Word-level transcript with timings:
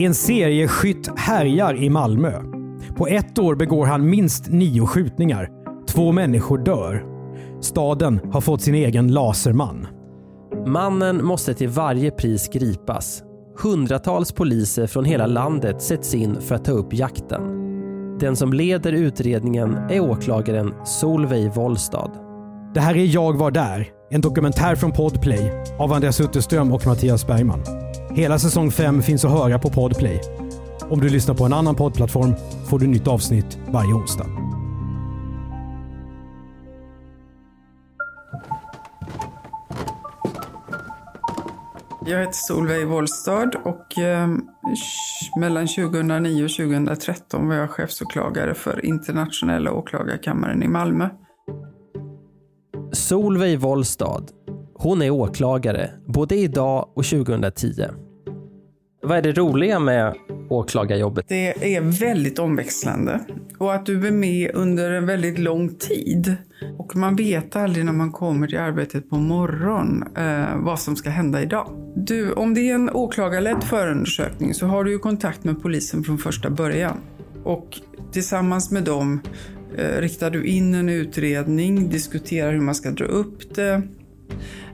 En 0.00 0.14
serieskytt 0.14 1.18
härjar 1.18 1.82
i 1.82 1.90
Malmö. 1.90 2.32
På 2.96 3.06
ett 3.06 3.38
år 3.38 3.54
begår 3.54 3.86
han 3.86 4.10
minst 4.10 4.48
nio 4.48 4.86
skjutningar. 4.86 5.48
Två 5.88 6.12
människor 6.12 6.58
dör. 6.58 7.04
Staden 7.60 8.20
har 8.32 8.40
fått 8.40 8.62
sin 8.62 8.74
egen 8.74 9.12
laserman. 9.12 9.86
Mannen 10.66 11.24
måste 11.24 11.54
till 11.54 11.68
varje 11.68 12.10
pris 12.10 12.48
gripas. 12.48 13.22
Hundratals 13.62 14.32
poliser 14.32 14.86
från 14.86 15.04
hela 15.04 15.26
landet 15.26 15.82
sätts 15.82 16.14
in 16.14 16.40
för 16.40 16.54
att 16.54 16.64
ta 16.64 16.72
upp 16.72 16.94
jakten. 16.94 17.42
Den 18.20 18.36
som 18.36 18.52
leder 18.52 18.92
utredningen 18.92 19.74
är 19.74 20.00
åklagaren 20.00 20.74
Solveig 20.84 21.54
Wollstad. 21.54 22.10
Det 22.74 22.80
här 22.80 22.96
är 22.96 23.14
Jag 23.14 23.36
var 23.36 23.50
där, 23.50 23.88
en 24.10 24.20
dokumentär 24.20 24.74
från 24.74 24.92
Podplay 24.92 25.52
av 25.78 25.92
Andreas 25.92 26.20
Utterström 26.20 26.72
och 26.72 26.86
Mattias 26.86 27.26
Bergman. 27.26 27.87
Hela 28.18 28.38
säsong 28.38 28.70
5 28.70 29.02
finns 29.02 29.24
att 29.24 29.30
höra 29.30 29.58
på 29.58 29.70
Podplay. 29.70 30.20
Om 30.90 31.00
du 31.00 31.08
lyssnar 31.08 31.34
på 31.34 31.44
en 31.44 31.52
annan 31.52 31.74
poddplattform 31.74 32.34
får 32.66 32.78
du 32.78 32.86
nytt 32.86 33.06
avsnitt 33.06 33.58
varje 33.68 33.92
onsdag. 33.92 34.26
Jag 42.06 42.18
heter 42.18 42.32
Solveig 42.32 42.86
Wollstad 42.86 43.50
och 43.64 43.98
eh, 43.98 44.28
mellan 45.40 45.66
2009 45.66 46.44
och 46.44 46.50
2013 46.50 47.48
var 47.48 47.54
jag 47.54 47.70
chefsåklagare 47.70 48.54
för 48.54 48.84
internationella 48.84 49.72
åklagarkammaren 49.72 50.62
i 50.62 50.68
Malmö. 50.68 51.08
Solveig 52.92 53.60
Wollstad. 53.60 54.24
Hon 54.74 55.02
är 55.02 55.10
åklagare 55.10 55.90
både 56.06 56.36
idag 56.36 56.88
och 56.94 57.04
2010. 57.04 58.07
Vad 59.08 59.18
är 59.18 59.22
det 59.22 59.32
roliga 59.32 59.78
med 59.78 60.14
åklagarjobbet? 60.48 61.28
Det 61.28 61.74
är 61.76 61.80
väldigt 61.80 62.38
omväxlande 62.38 63.20
och 63.58 63.74
att 63.74 63.86
du 63.86 64.06
är 64.06 64.10
med 64.10 64.50
under 64.54 64.90
en 64.90 65.06
väldigt 65.06 65.38
lång 65.38 65.74
tid. 65.74 66.36
Och 66.78 66.96
man 66.96 67.16
vet 67.16 67.56
aldrig 67.56 67.84
när 67.84 67.92
man 67.92 68.12
kommer 68.12 68.46
till 68.46 68.58
arbetet 68.58 69.10
på 69.10 69.16
morgon 69.16 70.04
eh, 70.16 70.56
vad 70.56 70.80
som 70.80 70.96
ska 70.96 71.10
hända 71.10 71.42
idag. 71.42 71.92
Du, 71.96 72.32
om 72.32 72.54
det 72.54 72.70
är 72.70 72.74
en 72.74 72.90
åklagarledd 72.90 73.64
förundersökning 73.64 74.54
så 74.54 74.66
har 74.66 74.84
du 74.84 74.90
ju 74.90 74.98
kontakt 74.98 75.44
med 75.44 75.62
polisen 75.62 76.04
från 76.04 76.18
första 76.18 76.50
början. 76.50 77.00
Och 77.44 77.68
tillsammans 78.12 78.70
med 78.70 78.84
dem 78.84 79.20
eh, 79.76 80.00
riktar 80.00 80.30
du 80.30 80.44
in 80.44 80.74
en 80.74 80.88
utredning, 80.88 81.90
diskuterar 81.90 82.52
hur 82.52 82.60
man 82.60 82.74
ska 82.74 82.90
dra 82.90 83.04
upp 83.04 83.54
det, 83.54 83.82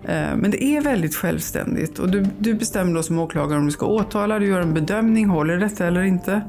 Eh, 0.09 0.37
men 0.37 0.51
det 0.51 0.65
är 0.65 0.81
väldigt 0.81 1.15
självständigt 1.15 1.99
och 1.99 2.11
du, 2.11 2.27
du 2.39 2.55
bestämmer 2.55 2.95
då 2.95 3.03
som 3.03 3.19
åklagare 3.19 3.59
om 3.59 3.67
du 3.67 3.73
ska 3.73 3.87
åtala, 3.87 4.39
du 4.39 4.47
gör 4.47 4.61
en 4.61 4.75
bedömning, 4.75 5.29
håller 5.29 5.57
detta 5.57 5.87
eller 5.87 6.03
inte. 6.03 6.43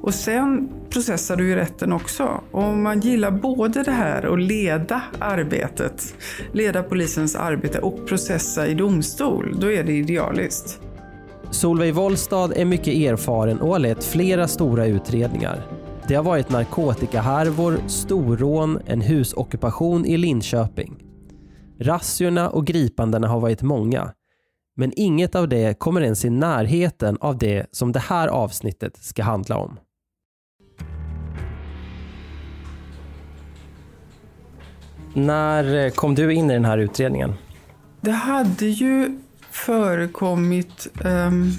Och 0.00 0.14
sen 0.14 0.68
processar 0.90 1.36
du 1.36 1.52
i 1.52 1.56
rätten 1.56 1.92
också. 1.92 2.40
Och 2.50 2.64
om 2.64 2.82
man 2.82 3.00
gillar 3.00 3.30
både 3.30 3.82
det 3.82 3.92
här 3.92 4.26
och 4.26 4.38
leda 4.38 5.02
arbetet, 5.18 6.14
leda 6.52 6.82
polisens 6.82 7.36
arbete 7.36 7.78
och 7.78 8.06
processa 8.06 8.66
i 8.66 8.74
domstol, 8.74 9.56
då 9.60 9.72
är 9.72 9.84
det 9.84 9.92
idealiskt. 9.92 10.80
Solveig 11.50 11.94
Wollstad 11.94 12.52
är 12.56 12.64
mycket 12.64 12.94
erfaren 12.94 13.60
och 13.60 13.68
har 13.68 13.78
lett 13.78 14.04
flera 14.04 14.48
stora 14.48 14.86
utredningar. 14.86 15.62
Det 16.08 16.14
har 16.14 16.24
varit 16.24 16.50
narkotikahärvor, 16.50 17.78
storrån, 17.86 18.78
en 18.86 19.00
husockupation 19.00 20.06
i 20.06 20.16
Linköping. 20.16 21.07
Razziorna 21.80 22.50
och 22.50 22.66
gripandena 22.66 23.28
har 23.28 23.40
varit 23.40 23.62
många. 23.62 24.12
Men 24.76 24.92
inget 24.96 25.34
av 25.34 25.48
det 25.48 25.78
kommer 25.78 26.00
ens 26.00 26.24
i 26.24 26.30
närheten 26.30 27.18
av 27.20 27.38
det 27.38 27.66
som 27.72 27.92
det 27.92 27.98
här 27.98 28.28
avsnittet 28.28 28.96
ska 28.96 29.22
handla 29.22 29.56
om. 29.56 29.78
När 35.14 35.84
eh, 35.84 35.90
kom 35.90 36.14
du 36.14 36.34
in 36.34 36.50
i 36.50 36.54
den 36.54 36.64
här 36.64 36.78
utredningen? 36.78 37.34
Det 38.00 38.10
hade 38.10 38.66
ju 38.66 39.18
förekommit 39.50 40.88
um, 41.04 41.52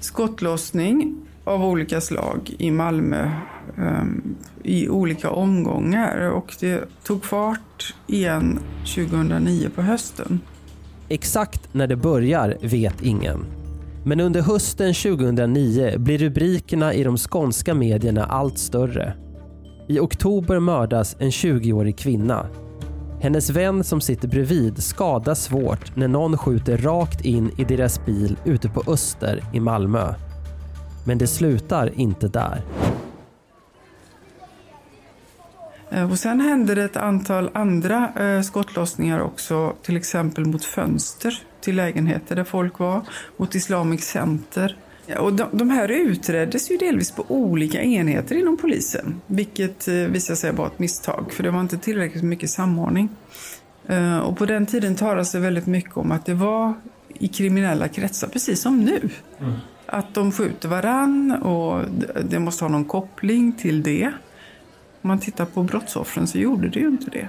skottlossning 0.00 1.16
av 1.44 1.64
olika 1.64 2.00
slag 2.00 2.54
i 2.58 2.70
Malmö 2.70 3.30
um, 3.76 4.36
i 4.64 4.88
olika 4.88 5.30
omgångar 5.30 6.30
och 6.30 6.56
det 6.60 6.84
tog 7.04 7.24
fart 7.24 7.94
igen 8.06 8.58
2009 8.94 9.68
på 9.74 9.82
hösten. 9.82 10.40
Exakt 11.08 11.74
när 11.74 11.86
det 11.86 11.96
börjar 11.96 12.56
vet 12.60 13.02
ingen. 13.02 13.44
Men 14.04 14.20
under 14.20 14.40
hösten 14.40 14.94
2009 14.94 15.98
blir 15.98 16.18
rubrikerna 16.18 16.94
i 16.94 17.04
de 17.04 17.16
skånska 17.16 17.74
medierna 17.74 18.24
allt 18.24 18.58
större. 18.58 19.14
I 19.88 19.98
oktober 19.98 20.58
mördas 20.58 21.16
en 21.18 21.30
20-årig 21.30 21.98
kvinna. 21.98 22.46
Hennes 23.20 23.50
vän 23.50 23.84
som 23.84 24.00
sitter 24.00 24.28
bredvid 24.28 24.82
skadas 24.82 25.42
svårt 25.42 25.96
när 25.96 26.08
någon 26.08 26.38
skjuter 26.38 26.78
rakt 26.78 27.24
in 27.24 27.50
i 27.58 27.64
deras 27.64 28.06
bil 28.06 28.36
ute 28.44 28.68
på 28.68 28.92
Öster 28.92 29.44
i 29.52 29.60
Malmö. 29.60 30.14
Men 31.06 31.18
det 31.18 31.26
slutar 31.26 32.00
inte 32.00 32.28
där. 32.28 32.64
Eh, 35.90 36.10
och 36.10 36.18
sen 36.18 36.40
hände 36.40 36.74
det 36.74 36.84
ett 36.84 36.96
antal 36.96 37.50
andra 37.52 38.12
eh, 38.16 38.42
skottlossningar 38.42 39.20
också, 39.20 39.74
till 39.82 39.96
exempel 39.96 40.44
mot 40.44 40.64
fönster 40.64 41.42
till 41.60 41.76
lägenheter 41.76 42.36
där 42.36 42.44
folk 42.44 42.78
var, 42.78 43.02
mot 43.36 43.54
Islamic 43.54 44.04
Center. 44.04 44.76
Och 45.18 45.32
de, 45.32 45.48
de 45.52 45.70
här 45.70 45.88
utreddes 45.88 46.70
ju 46.70 46.76
delvis 46.76 47.10
på 47.10 47.24
olika 47.28 47.82
enheter 47.82 48.36
inom 48.36 48.56
polisen, 48.56 49.20
vilket 49.26 49.88
eh, 49.88 49.94
visade 49.94 50.36
sig 50.36 50.52
vara 50.52 50.66
ett 50.68 50.78
misstag, 50.78 51.32
för 51.32 51.42
det 51.42 51.50
var 51.50 51.60
inte 51.60 51.78
tillräckligt 51.78 52.24
mycket 52.24 52.50
samordning. 52.50 53.08
Och 54.22 54.38
på 54.38 54.46
den 54.46 54.66
tiden 54.66 54.96
talas 54.96 55.32
det 55.32 55.38
väldigt 55.38 55.66
mycket 55.66 55.96
om 55.96 56.12
att 56.12 56.26
det 56.26 56.34
var 56.34 56.74
i 57.08 57.28
kriminella 57.28 57.88
kretsar, 57.88 58.28
precis 58.28 58.60
som 58.60 58.80
nu. 58.80 59.08
Mm. 59.40 59.52
Att 59.86 60.14
de 60.14 60.32
skjuter 60.32 60.68
varann 60.68 61.32
och 61.32 61.84
det 62.24 62.38
måste 62.38 62.64
ha 62.64 62.68
någon 62.68 62.84
koppling 62.84 63.52
till 63.52 63.82
det. 63.82 64.12
Om 65.02 65.08
man 65.08 65.18
tittar 65.18 65.44
på 65.44 65.62
brottsoffren 65.62 66.26
så 66.26 66.38
gjorde 66.38 66.68
det 66.68 66.80
ju 66.80 66.88
inte 66.88 67.10
det. 67.10 67.28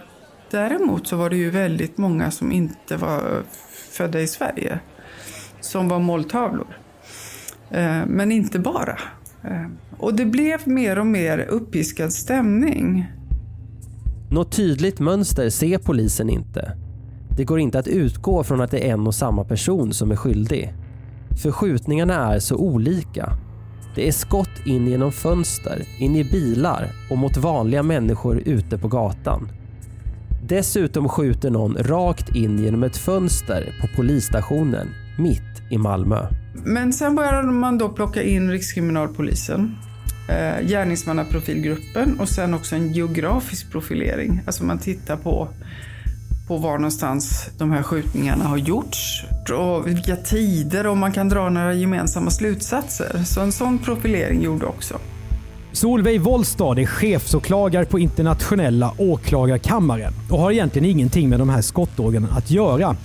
Däremot 0.51 1.07
så 1.07 1.15
var 1.15 1.29
det 1.29 1.35
ju 1.35 1.49
väldigt 1.49 1.97
många 1.97 2.31
som 2.31 2.51
inte 2.51 2.97
var 2.97 3.43
födda 3.91 4.21
i 4.21 4.27
Sverige 4.27 4.79
som 5.61 5.87
var 5.87 5.99
måltavlor. 5.99 6.77
Eh, 7.69 8.05
men 8.07 8.31
inte 8.31 8.59
bara. 8.59 8.97
Eh, 9.43 9.67
och 9.97 10.13
det 10.13 10.25
blev 10.25 10.67
mer 10.67 10.99
och 10.99 11.07
mer 11.07 11.39
uppiskad 11.39 12.13
stämning. 12.13 13.11
Något 14.31 14.51
tydligt 14.51 14.99
mönster 14.99 15.49
ser 15.49 15.77
polisen 15.77 16.29
inte. 16.29 16.77
Det 17.37 17.43
går 17.43 17.59
inte 17.59 17.79
att 17.79 17.87
utgå 17.87 18.43
från 18.43 18.61
att 18.61 18.71
det 18.71 18.87
är 18.87 18.93
en 18.93 19.07
och 19.07 19.15
samma 19.15 19.43
person 19.43 19.93
som 19.93 20.11
är 20.11 20.15
skyldig. 20.15 20.73
För 21.43 21.51
skjutningarna 21.51 22.33
är 22.33 22.39
så 22.39 22.55
olika 22.55 23.33
det 23.95 24.07
är 24.07 24.11
skott 24.11 24.65
in 24.65 24.87
genom 24.87 25.11
fönster, 25.11 25.85
in 25.99 26.15
i 26.15 26.23
bilar 26.23 26.89
och 27.09 27.17
mot 27.17 27.37
vanliga 27.37 27.83
människor 27.83 28.41
ute 28.45 28.77
på 28.77 28.87
gatan. 28.87 29.49
Dessutom 30.47 31.09
skjuter 31.09 31.49
någon 31.49 31.77
rakt 31.77 32.35
in 32.35 32.59
genom 32.59 32.83
ett 32.83 32.97
fönster 32.97 33.73
på 33.81 33.87
polisstationen 33.95 34.87
mitt 35.17 35.61
i 35.69 35.77
Malmö. 35.77 36.27
Men 36.65 36.93
sen 36.93 37.15
började 37.15 37.51
man 37.51 37.77
då 37.77 37.89
plocka 37.89 38.23
in 38.23 38.51
Rikskriminalpolisen, 38.51 39.75
eh, 40.29 40.67
gärningsmannaprofilgruppen 40.67 42.19
och 42.19 42.29
sen 42.29 42.53
också 42.53 42.75
en 42.75 42.93
geografisk 42.93 43.71
profilering. 43.71 44.41
Alltså 44.45 44.63
man 44.63 44.79
tittar 44.79 45.17
på 45.17 45.49
på 46.51 46.57
var 46.57 46.77
någonstans 46.77 47.49
de 47.57 47.71
här 47.71 47.83
skjutningarna 47.83 48.43
har 48.43 48.57
gjorts 48.57 49.25
och 49.53 49.87
vilka 49.87 50.15
tider 50.15 50.87
och 50.87 50.97
man 50.97 51.11
kan 51.11 51.29
dra 51.29 51.49
några 51.49 51.73
gemensamma 51.73 52.31
slutsatser. 52.31 53.23
Så 53.23 53.41
en 53.41 53.51
sån 53.51 53.79
profilering 53.79 54.41
gjorde 54.41 54.65
också. 54.65 54.97
Solveig 55.71 56.21
Wollstad 56.21 56.79
är 56.79 56.85
chefsåklagare 56.85 57.85
på 57.85 57.99
internationella 57.99 58.93
åklagarkammaren 58.97 60.13
och 60.29 60.39
har 60.39 60.51
egentligen 60.51 60.89
ingenting 60.89 61.29
med 61.29 61.39
de 61.39 61.49
här 61.49 61.61
skottågen 61.61 62.27
att 62.31 62.51
göra. 62.51 62.95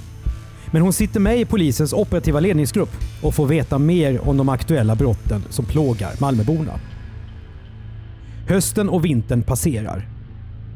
Men 0.73 0.83
hon 0.83 0.93
sitter 0.93 1.21
med 1.21 1.41
i 1.41 1.45
polisens 1.45 1.93
operativa 1.93 2.41
ledningsgrupp 2.41 2.93
och 3.23 3.35
får 3.35 3.47
veta 3.47 3.79
mer 3.79 4.29
om 4.29 4.37
de 4.37 4.49
aktuella 4.49 4.95
brotten 4.95 5.45
som 5.51 5.65
plågar 5.65 6.11
Malmöborna. 6.21 6.81
Hösten 8.49 8.89
och 8.89 9.05
vintern 9.05 9.43
passerar. 9.43 10.09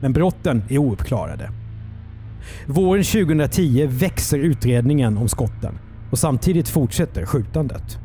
Men 0.00 0.12
brotten 0.12 0.62
är 0.69 0.78
ouppklarade. 0.78 1.50
Våren 2.66 3.04
2010 3.04 3.87
växer 3.87 4.38
utredningen 4.38 5.19
om 5.19 5.28
skotten 5.28 5.78
och 6.10 6.19
samtidigt 6.19 6.69
fortsätter 6.69 7.26
skjutandet. 7.26 7.98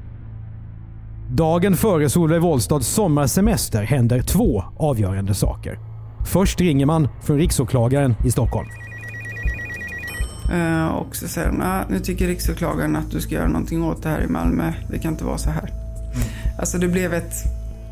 Dagen 1.32 1.78
före 1.78 2.10
Solveig 2.10 2.42
Wollstads 2.42 2.88
sommarsemester 2.88 3.84
händer 3.84 4.22
två 4.22 4.64
avgörande 4.78 5.34
saker. 5.34 5.80
Först 6.26 6.62
ringer 6.62 6.86
man 6.86 7.08
från 7.24 7.38
riksåklagaren 7.38 8.16
i 8.26 8.32
Stockholm. 8.32 8.68
Eh, 10.54 10.86
och 10.86 11.16
så 11.16 11.28
säger 11.28 11.48
de, 11.48 11.62
ah, 11.62 11.84
nu 11.90 12.00
tycker 12.00 12.28
riksåklagaren 12.28 12.96
att 12.96 13.12
du 13.12 13.22
ska 13.22 13.36
göra 13.36 13.48
någonting 13.48 13.84
åt 13.84 14.04
det 14.04 14.10
här 14.10 14.22
i 14.22 14.28
Malmö. 14.28 14.74
Det 14.92 15.00
kan 15.00 15.12
inte 15.12 15.26
vara 15.26 15.38
så 15.38 15.50
här. 15.50 15.70
Alltså 16.60 16.78
det 16.78 16.88
blev 16.88 17.14
ett, 17.14 17.34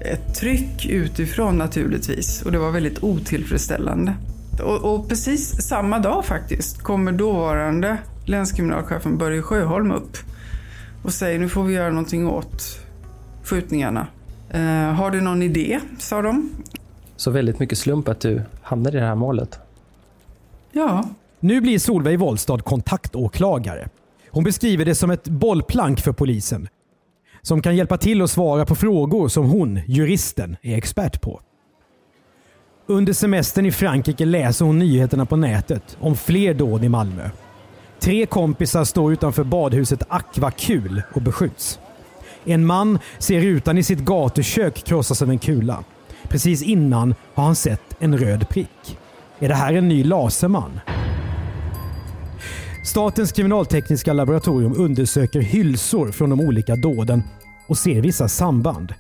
ett 0.01 0.35
tryck 0.35 0.85
utifrån 0.85 1.57
naturligtvis 1.57 2.41
och 2.41 2.51
det 2.51 2.57
var 2.57 2.71
väldigt 2.71 3.03
otillfredsställande. 3.03 4.13
Och, 4.59 4.94
och 4.94 5.09
precis 5.09 5.67
samma 5.67 6.00
dag 6.00 6.25
faktiskt 6.25 6.81
kommer 6.81 7.11
dåvarande 7.11 7.97
länskriminalchefen 8.25 9.17
Börje 9.17 9.41
Sjöholm 9.41 9.91
upp 9.91 10.17
och 11.03 11.13
säger 11.13 11.39
nu 11.39 11.50
får 11.50 11.63
vi 11.63 11.73
göra 11.73 11.89
någonting 11.89 12.27
åt 12.27 12.79
skjutningarna. 13.44 14.07
Eh, 14.50 14.94
har 14.94 15.11
du 15.11 15.21
någon 15.21 15.44
idé? 15.44 15.79
sa 16.00 16.21
de. 16.21 16.50
Så 17.15 17.31
väldigt 17.31 17.59
mycket 17.59 17.77
slump 17.77 18.07
att 18.07 18.19
du 18.19 18.41
hamnade 18.61 18.97
i 18.97 19.01
det 19.01 19.07
här 19.07 19.15
målet. 19.15 19.59
Ja, 20.71 21.05
Nu 21.39 21.61
blir 21.61 21.79
Solveig 21.79 22.19
Wollstad 22.19 22.57
kontaktåklagare. 22.57 23.89
Hon 24.29 24.44
beskriver 24.44 24.85
det 24.85 24.95
som 24.95 25.11
ett 25.11 25.27
bollplank 25.27 26.00
för 26.00 26.11
polisen. 26.11 26.67
Som 27.41 27.61
kan 27.61 27.75
hjälpa 27.75 27.97
till 27.97 28.21
att 28.21 28.31
svara 28.31 28.65
på 28.65 28.75
frågor 28.75 29.27
som 29.27 29.45
hon, 29.45 29.79
juristen, 29.88 30.57
är 30.61 30.77
expert 30.77 31.21
på. 31.21 31.41
Under 32.88 33.13
semestern 33.13 33.65
i 33.65 33.71
Frankrike 33.71 34.25
läser 34.25 34.65
hon 34.65 34.80
nyheterna 34.80 35.25
på 35.25 35.35
nätet 35.35 35.97
om 36.00 36.15
fler 36.15 36.53
dåd 36.53 36.83
i 36.83 36.89
Malmö. 36.89 37.30
Tre 38.00 38.25
kompisar 38.25 38.83
står 38.83 39.13
utanför 39.13 39.44
badhuset 39.44 40.03
Aquakul 40.07 41.01
och 41.13 41.21
beskjuts. 41.21 41.80
En 42.45 42.65
man 42.65 43.00
ser 43.19 43.41
rutan 43.41 43.77
i 43.77 43.83
sitt 43.83 44.00
gatukök 44.00 44.83
krossas 44.83 45.21
av 45.21 45.30
en 45.30 45.39
kula. 45.39 45.83
Precis 46.24 46.62
innan 46.62 47.15
har 47.33 47.44
han 47.44 47.56
sett 47.56 47.95
en 48.00 48.18
röd 48.18 48.50
prick. 48.50 48.97
Är 49.39 49.47
det 49.47 49.56
här 49.56 49.74
en 49.74 49.88
ny 49.88 50.03
laserman? 50.03 50.79
Statens 52.86 53.31
kriminaltekniska 53.31 54.13
laboratorium 54.13 54.74
undersöker 54.77 55.41
hylsor 55.41 56.12
från 56.12 56.29
de 56.29 56.39
olika 56.39 56.75
dåden 56.75 57.24
och 57.68 57.77
ser 57.77 58.01
vissa 58.01 58.27
samband. 58.27 58.94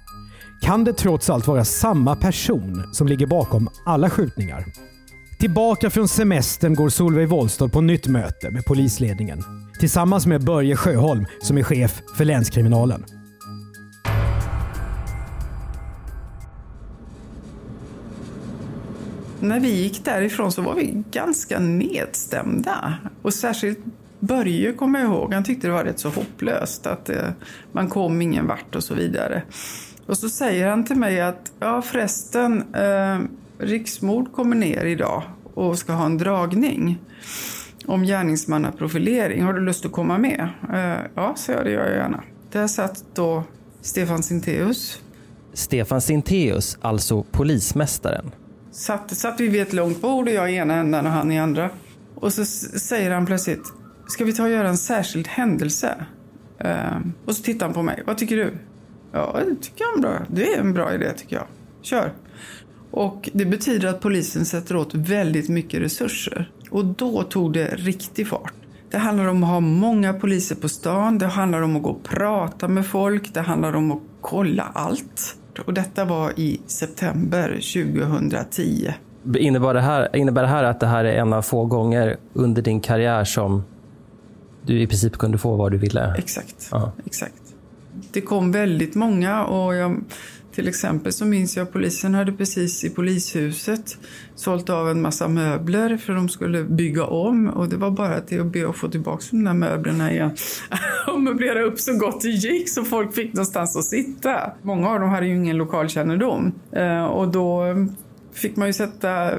Kan 0.63 0.83
det 0.83 0.93
trots 0.93 1.29
allt 1.29 1.47
vara 1.47 1.65
samma 1.65 2.15
person 2.15 2.83
som 2.93 3.07
ligger 3.07 3.27
bakom 3.27 3.69
alla 3.85 4.09
skjutningar? 4.09 4.65
Tillbaka 5.39 5.89
från 5.89 6.07
semestern 6.07 6.73
går 6.73 6.89
Solveig 6.89 7.29
Wollstad 7.29 7.69
på 7.69 7.81
nytt 7.81 8.07
möte 8.07 8.51
med 8.51 8.65
polisledningen. 8.65 9.43
Tillsammans 9.79 10.25
med 10.25 10.43
Börje 10.43 10.75
Sjöholm 10.75 11.25
som 11.41 11.57
är 11.57 11.63
chef 11.63 12.01
för 12.17 12.25
länskriminalen. 12.25 13.05
När 19.39 19.59
vi 19.59 19.81
gick 19.81 20.05
därifrån 20.05 20.51
så 20.51 20.61
var 20.61 20.75
vi 20.75 21.03
ganska 21.11 21.59
nedstämda. 21.59 22.97
Och 23.21 23.33
särskilt 23.33 23.79
Börje 24.19 24.73
kommer 24.73 24.99
jag 24.99 25.09
ihåg, 25.09 25.33
han 25.33 25.43
tyckte 25.43 25.67
det 25.67 25.73
var 25.73 25.83
rätt 25.83 25.99
så 25.99 26.09
hopplöst 26.09 26.87
att 26.87 27.09
eh, 27.09 27.29
man 27.71 27.89
kom 27.89 28.21
ingen 28.21 28.47
vart 28.47 28.75
och 28.75 28.83
så 28.83 28.93
vidare. 28.93 29.43
Och 30.05 30.17
så 30.17 30.29
säger 30.29 30.69
han 30.69 30.85
till 30.85 30.95
mig 30.95 31.21
att, 31.21 31.51
ja 31.59 31.81
förresten, 31.81 32.73
eh, 32.73 33.19
Riksmord 33.57 34.31
kommer 34.33 34.55
ner 34.55 34.85
idag 34.85 35.23
och 35.53 35.79
ska 35.79 35.93
ha 35.93 36.05
en 36.05 36.17
dragning 36.17 36.99
om 37.85 38.03
gärningsmannaprofilering. 38.03 39.43
Har 39.43 39.53
du 39.53 39.61
lust 39.61 39.85
att 39.85 39.91
komma 39.91 40.17
med? 40.17 40.49
Eh, 40.73 41.05
ja, 41.15 41.33
så 41.35 41.51
jag, 41.51 41.65
det 41.65 41.71
gör 41.71 41.85
jag 41.85 41.95
gärna. 41.95 42.23
Där 42.51 42.67
satt 42.67 43.03
då 43.13 43.43
Stefan 43.81 44.23
Sintéus. 44.23 45.01
Stefan 45.53 46.01
Sintéus, 46.01 46.77
alltså 46.81 47.23
polismästaren. 47.23 48.31
Satt, 48.71 49.17
satt 49.17 49.39
vi 49.39 49.47
vid 49.47 49.61
ett 49.61 49.73
långt 49.73 50.01
bord 50.01 50.27
och 50.27 50.33
jag 50.33 50.51
i 50.51 50.55
ena 50.55 50.73
änden 50.73 51.05
och 51.05 51.11
han 51.11 51.31
i 51.31 51.39
andra. 51.39 51.69
Och 52.15 52.33
så 52.33 52.45
säger 52.45 53.11
han 53.11 53.25
plötsligt, 53.25 53.73
ska 54.07 54.25
vi 54.25 54.33
ta 54.33 54.43
och 54.43 54.49
göra 54.49 54.69
en 54.69 54.77
särskild 54.77 55.27
händelse? 55.27 56.05
Ehm, 56.59 57.13
och 57.25 57.35
så 57.35 57.43
tittar 57.43 57.65
han 57.65 57.73
på 57.73 57.81
mig, 57.81 58.03
vad 58.05 58.17
tycker 58.17 58.35
du? 58.35 58.53
Ja, 59.13 59.39
det 59.49 59.55
tycker 59.61 59.85
jag 59.85 59.97
är 59.97 60.01
bra. 60.01 60.25
Det 60.27 60.53
är 60.53 60.59
en 60.59 60.73
bra 60.73 60.93
idé 60.93 61.11
tycker 61.17 61.35
jag. 61.35 61.45
Kör. 61.81 62.13
Och 62.91 63.29
det 63.33 63.45
betyder 63.45 63.87
att 63.87 63.99
polisen 63.99 64.45
sätter 64.45 64.75
åt 64.75 64.93
väldigt 64.93 65.49
mycket 65.49 65.81
resurser. 65.81 66.51
Och 66.69 66.85
då 66.85 67.23
tog 67.23 67.53
det 67.53 67.75
riktig 67.75 68.27
fart. 68.27 68.53
Det 68.91 68.97
handlar 68.97 69.25
om 69.25 69.43
att 69.43 69.49
ha 69.49 69.59
många 69.59 70.13
poliser 70.13 70.55
på 70.55 70.69
stan, 70.69 71.17
det 71.17 71.25
handlar 71.25 71.61
om 71.61 71.75
att 71.75 71.83
gå 71.83 71.89
och 71.89 72.03
prata 72.03 72.67
med 72.67 72.85
folk, 72.85 73.33
det 73.33 73.41
handlar 73.41 73.75
om 73.75 73.91
att 73.91 73.99
kolla 74.21 74.63
allt. 74.73 75.35
Och 75.65 75.73
detta 75.73 76.05
var 76.05 76.39
i 76.39 76.61
september 76.67 77.49
2010. 77.49 78.93
Innebär 79.35 79.73
det, 79.73 79.81
här, 79.81 80.15
innebär 80.15 80.41
det 80.41 80.47
här 80.47 80.63
att 80.63 80.79
det 80.79 80.87
här 80.87 81.05
är 81.05 81.13
en 81.13 81.33
av 81.33 81.41
få 81.41 81.65
gånger 81.65 82.17
under 82.33 82.61
din 82.61 82.81
karriär 82.81 83.23
som 83.23 83.63
du 84.65 84.81
i 84.81 84.87
princip 84.87 85.17
kunde 85.17 85.37
få 85.37 85.55
vad 85.55 85.71
du 85.71 85.77
ville? 85.77 86.15
Exakt. 86.17 86.67
Ja. 86.71 86.91
Exakt. 87.05 87.42
Det 88.11 88.21
kom 88.21 88.51
väldigt 88.51 88.95
många 88.95 89.43
och 89.43 89.75
jag, 89.75 90.03
till 90.51 90.67
exempel 90.67 91.13
så 91.13 91.25
minns 91.25 91.57
jag 91.57 91.73
polisen 91.73 92.13
hade 92.13 92.31
precis 92.31 92.83
i 92.83 92.89
polishuset 92.89 93.97
sålt 94.35 94.69
av 94.69 94.89
en 94.89 95.01
massa 95.01 95.27
möbler 95.27 95.97
för 95.97 96.13
de 96.13 96.29
skulle 96.29 96.63
bygga 96.63 97.05
om 97.05 97.47
och 97.47 97.69
det 97.69 97.77
var 97.77 97.91
bara 97.91 98.21
till 98.21 98.41
att 98.41 98.51
be 98.51 98.69
att 98.69 98.77
få 98.77 98.87
tillbaka 98.87 99.23
de 99.31 99.43
där 99.43 99.53
möblerna 99.53 100.11
igen 100.11 100.35
och 101.07 101.21
möblera 101.21 101.63
upp 101.63 101.79
så 101.79 101.97
gott 101.97 102.21
det 102.21 102.29
gick 102.29 102.69
så 102.69 102.83
folk 102.83 103.15
fick 103.15 103.33
någonstans 103.33 103.77
att 103.77 103.85
sitta. 103.85 104.51
Många 104.61 104.89
av 104.89 104.99
dem 104.99 105.09
hade 105.09 105.25
ju 105.25 105.35
ingen 105.35 105.57
lokalkännedom 105.57 106.51
eh, 106.71 107.03
och 107.03 107.27
då 107.27 107.63
fick 108.33 108.55
man 108.55 108.67
ju 108.67 108.73
sätta 108.73 109.31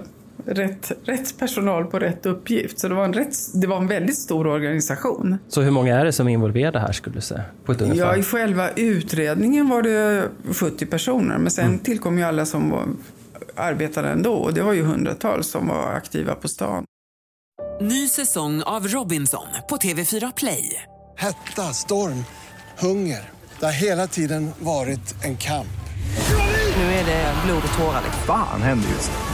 rätt, 0.46 0.92
rätt 1.04 1.38
personal 1.38 1.84
på 1.84 1.98
rätt 1.98 2.26
uppgift. 2.26 2.78
Så 2.78 2.88
det 2.88 2.94
var, 2.94 3.04
en 3.04 3.12
rätt, 3.12 3.34
det 3.54 3.66
var 3.66 3.76
en 3.76 3.86
väldigt 3.86 4.18
stor 4.18 4.46
organisation. 4.46 5.38
Så 5.48 5.62
hur 5.62 5.70
många 5.70 6.00
är 6.00 6.04
det 6.04 6.12
som 6.12 6.28
är 6.28 6.32
involverade 6.32 6.78
här 6.78 6.92
skulle 6.92 7.16
du 7.16 7.20
säga? 7.20 7.42
På 7.64 7.72
ett 7.72 7.80
ungefär? 7.80 8.02
Ja, 8.02 8.16
i 8.16 8.22
själva 8.22 8.70
utredningen 8.70 9.68
var 9.68 9.82
det 9.82 10.28
70 10.52 10.86
personer, 10.86 11.38
men 11.38 11.50
sen 11.50 11.78
tillkom 11.78 12.18
ju 12.18 12.24
alla 12.24 12.46
som 12.46 12.70
var, 12.70 12.86
arbetade 13.54 14.08
ändå. 14.08 14.34
Och 14.34 14.54
det 14.54 14.62
var 14.62 14.72
ju 14.72 14.82
hundratals 14.82 15.48
som 15.48 15.68
var 15.68 15.92
aktiva 15.92 16.34
på 16.34 16.48
stan. 16.48 16.84
Ny 17.80 18.08
säsong 18.08 18.62
av 18.62 18.86
Robinson 18.88 19.46
på 19.68 19.76
TV4 19.76 20.32
Play. 20.36 20.82
Hetta, 21.16 21.62
storm, 21.62 22.24
hunger. 22.78 23.30
Det 23.60 23.66
har 23.66 23.72
hela 23.72 24.06
tiden 24.06 24.50
varit 24.58 25.24
en 25.24 25.36
kamp. 25.36 25.66
Nu 26.76 26.82
är 26.82 27.04
det 27.06 27.34
blod 27.46 27.62
och 27.72 27.78
tårar. 27.78 28.02
liksom. 28.04 28.22
Fan 28.26 28.62
händer 28.62 28.88
just 28.88 29.10
nu. 29.10 29.33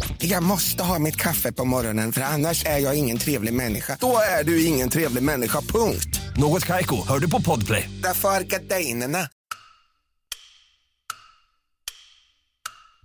Jag 0.23 0.43
måste 0.43 0.83
ha 0.83 0.99
mitt 0.99 1.15
kaffe 1.15 1.51
på 1.51 1.65
morgonen 1.65 2.11
för 2.11 2.21
annars 2.21 2.65
är 2.65 2.77
jag 2.77 2.97
ingen 2.97 3.17
trevlig 3.17 3.53
människa. 3.53 3.97
Då 3.99 4.17
är 4.39 4.43
du 4.43 4.65
ingen 4.65 4.89
trevlig 4.89 5.23
människa, 5.23 5.61
punkt. 5.61 6.21
Något 6.37 6.65
Kaiko, 6.65 7.07
hör 7.07 7.19
du 7.19 7.29
på 7.29 7.41
Podplay. 7.41 7.89
Därför 8.03 8.29
är 8.29 8.43
gardinerna. 8.43 9.27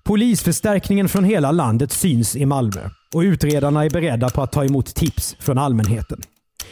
Polisförstärkningen 0.05 1.09
från 1.09 1.25
hela 1.25 1.53
landet 1.53 1.93
syns 1.93 2.37
i 2.37 2.47
Malmö 2.47 2.91
och 3.15 3.21
utredarna 3.21 3.85
är 3.85 3.91
beredda 3.91 4.31
på 4.31 4.43
att 4.43 4.53
ta 4.53 4.65
emot 4.65 4.95
tips 4.95 5.37
från 5.41 5.59
allmänheten. 5.59 6.23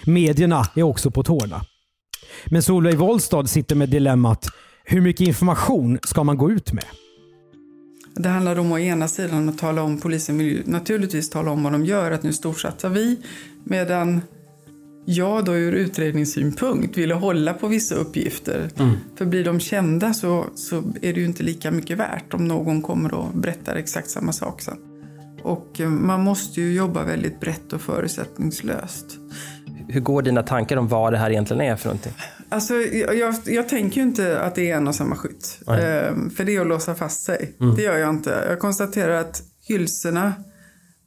Medierna 0.05 0.67
är 0.77 0.83
också 0.83 1.11
på 1.11 1.23
tårna. 1.23 1.65
Men 2.47 2.63
Solveig 2.63 2.99
Wollstad 2.99 3.47
sitter 3.47 3.77
med 3.77 3.89
dilemmat 3.89 4.47
hur 4.85 5.01
mycket 5.01 5.27
information 5.27 5.99
ska 6.03 6.25
man 6.25 6.37
gå 6.37 6.51
ut 6.51 6.73
med? 6.73 6.85
Det 8.17 8.29
handlar 8.29 8.59
om 8.59 8.73
å 8.73 8.79
ena 8.79 9.09
sidan 9.09 9.49
att 9.49 9.59
tala 9.59 9.83
om, 9.83 10.01
polisen 10.01 10.39
vill 10.39 10.47
ju 10.47 10.63
naturligtvis 10.67 11.31
tala 11.31 11.51
om 11.51 11.63
vad 11.63 11.73
de 11.73 11.85
gör, 11.85 12.11
att 12.11 12.23
nu 12.23 12.33
storsatsar 12.33 12.89
vi. 12.89 13.19
Medan 13.65 14.21
jag 15.05 15.45
då 15.45 15.57
ur 15.57 15.73
utredningssynpunkt 15.73 16.99
ville 16.99 17.15
hålla 17.15 17.55
på 17.55 17.69
vissa 17.69 17.95
uppgifter. 17.95 18.71
Mm. 18.79 18.97
För 19.17 19.25
blir 19.25 19.45
de 19.45 19.61
kända 19.61 20.15
så, 20.15 20.47
så 20.55 20.77
är 20.77 21.13
det 21.13 21.21
ju 21.21 21.25
inte 21.25 21.43
lika 21.43 21.71
mycket 21.71 21.99
värt 21.99 22.35
om 22.35 22.49
någon 22.49 22.83
kommer 22.83 23.15
och 23.15 23.29
berättar 23.35 23.77
exakt 23.77 24.11
samma 24.11 24.33
sak 24.33 24.63
sen. 24.63 24.77
Och 25.43 25.81
eh, 25.81 25.89
man 25.89 26.21
måste 26.21 26.61
ju 26.61 26.75
jobba 26.75 27.05
väldigt 27.05 27.41
brett 27.41 27.73
och 27.73 27.81
förutsättningslöst. 27.81 29.07
Hur 29.89 30.01
går 30.01 30.23
dina 30.23 30.43
tankar 30.43 30.77
om 30.77 30.89
vad 30.89 31.13
det 31.13 31.19
här 31.19 31.31
egentligen 31.31 31.61
är 31.61 31.77
för 31.77 31.89
någonting? 31.89 32.13
Alltså, 32.49 32.75
jag, 32.75 33.35
jag, 33.45 33.69
tänker 33.69 33.97
ju 33.97 34.03
inte 34.03 34.41
att 34.41 34.55
det 34.55 34.71
är 34.71 34.77
en 34.77 34.89
och 34.89 34.95
samma 34.95 35.17
skytt. 35.17 35.61
Ehm, 35.67 36.31
för 36.31 36.45
det 36.45 36.57
är 36.57 36.61
att 36.61 36.67
låsa 36.67 36.95
fast 36.95 37.23
sig. 37.23 37.55
Mm. 37.61 37.77
Det 37.77 37.83
gör 37.83 37.97
jag 37.97 38.11
inte. 38.11 38.45
Jag 38.49 38.59
konstaterar 38.59 39.15
att 39.21 39.43
hylsorna 39.69 40.33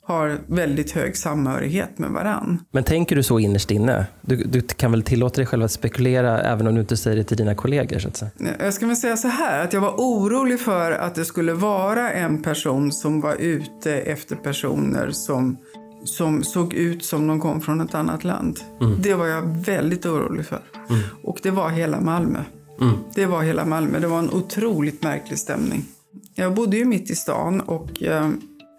har 0.07 0.37
väldigt 0.47 0.91
hög 0.91 1.17
samhörighet 1.17 1.97
med 1.97 2.09
varann. 2.09 2.59
Men 2.71 2.83
tänker 2.83 3.15
du 3.15 3.23
så 3.23 3.39
innerst 3.39 3.71
inne? 3.71 4.07
Du, 4.21 4.35
du 4.35 4.61
kan 4.61 4.91
väl 4.91 5.03
tillåta 5.03 5.35
dig 5.35 5.45
själv 5.45 5.63
att 5.63 5.71
spekulera 5.71 6.41
även 6.41 6.67
om 6.67 6.75
du 6.75 6.81
inte 6.81 6.97
säger 6.97 7.17
det 7.17 7.23
till 7.23 7.37
dina 7.37 7.55
kollegor? 7.55 7.99
Så 7.99 8.07
att 8.07 8.17
säga. 8.17 8.31
Jag 8.59 8.73
ska 8.73 8.87
väl 8.87 8.95
säga 8.95 9.17
så 9.17 9.27
här, 9.27 9.63
att 9.63 9.73
jag 9.73 9.81
var 9.81 9.93
orolig 9.97 10.59
för 10.59 10.91
att 10.91 11.15
det 11.15 11.25
skulle 11.25 11.53
vara 11.53 12.11
en 12.11 12.43
person 12.43 12.91
som 12.91 13.21
var 13.21 13.35
ute 13.35 13.93
efter 13.93 14.35
personer 14.35 15.11
som, 15.11 15.57
som 16.07 16.43
såg 16.43 16.73
ut 16.73 17.05
som 17.05 17.27
de 17.27 17.39
kom 17.39 17.61
från 17.61 17.81
ett 17.81 17.95
annat 17.95 18.23
land. 18.23 18.59
Mm. 18.81 19.01
Det 19.01 19.13
var 19.13 19.25
jag 19.25 19.57
väldigt 19.65 20.05
orolig 20.05 20.45
för. 20.45 20.61
Och 21.23 21.39
det 21.43 21.51
var 21.51 21.69
hela 21.69 22.01
Malmö. 22.01 22.39
Mm. 22.81 22.95
Det 23.15 23.25
var 23.25 23.43
hela 23.43 23.65
Malmö. 23.65 23.99
Det 23.99 24.07
var 24.07 24.19
en 24.19 24.29
otroligt 24.29 25.03
märklig 25.03 25.39
stämning. 25.39 25.85
Jag 26.35 26.53
bodde 26.53 26.77
ju 26.77 26.85
mitt 26.85 27.11
i 27.11 27.15
stan 27.15 27.61
och 27.61 28.03
eh, 28.03 28.29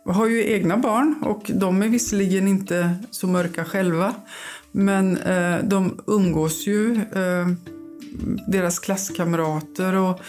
har 0.06 0.26
ju 0.26 0.52
egna 0.52 0.76
barn 0.76 1.14
och 1.22 1.50
de 1.54 1.82
är 1.82 1.88
visserligen 1.88 2.48
inte 2.48 2.94
så 3.10 3.26
mörka 3.26 3.64
själva. 3.64 4.14
Men 4.72 5.16
eh, 5.16 5.56
de 5.64 6.00
umgås 6.06 6.66
ju, 6.66 6.94
eh, 6.94 7.48
deras 8.46 8.78
klasskamrater 8.78 9.94
och 9.94 10.20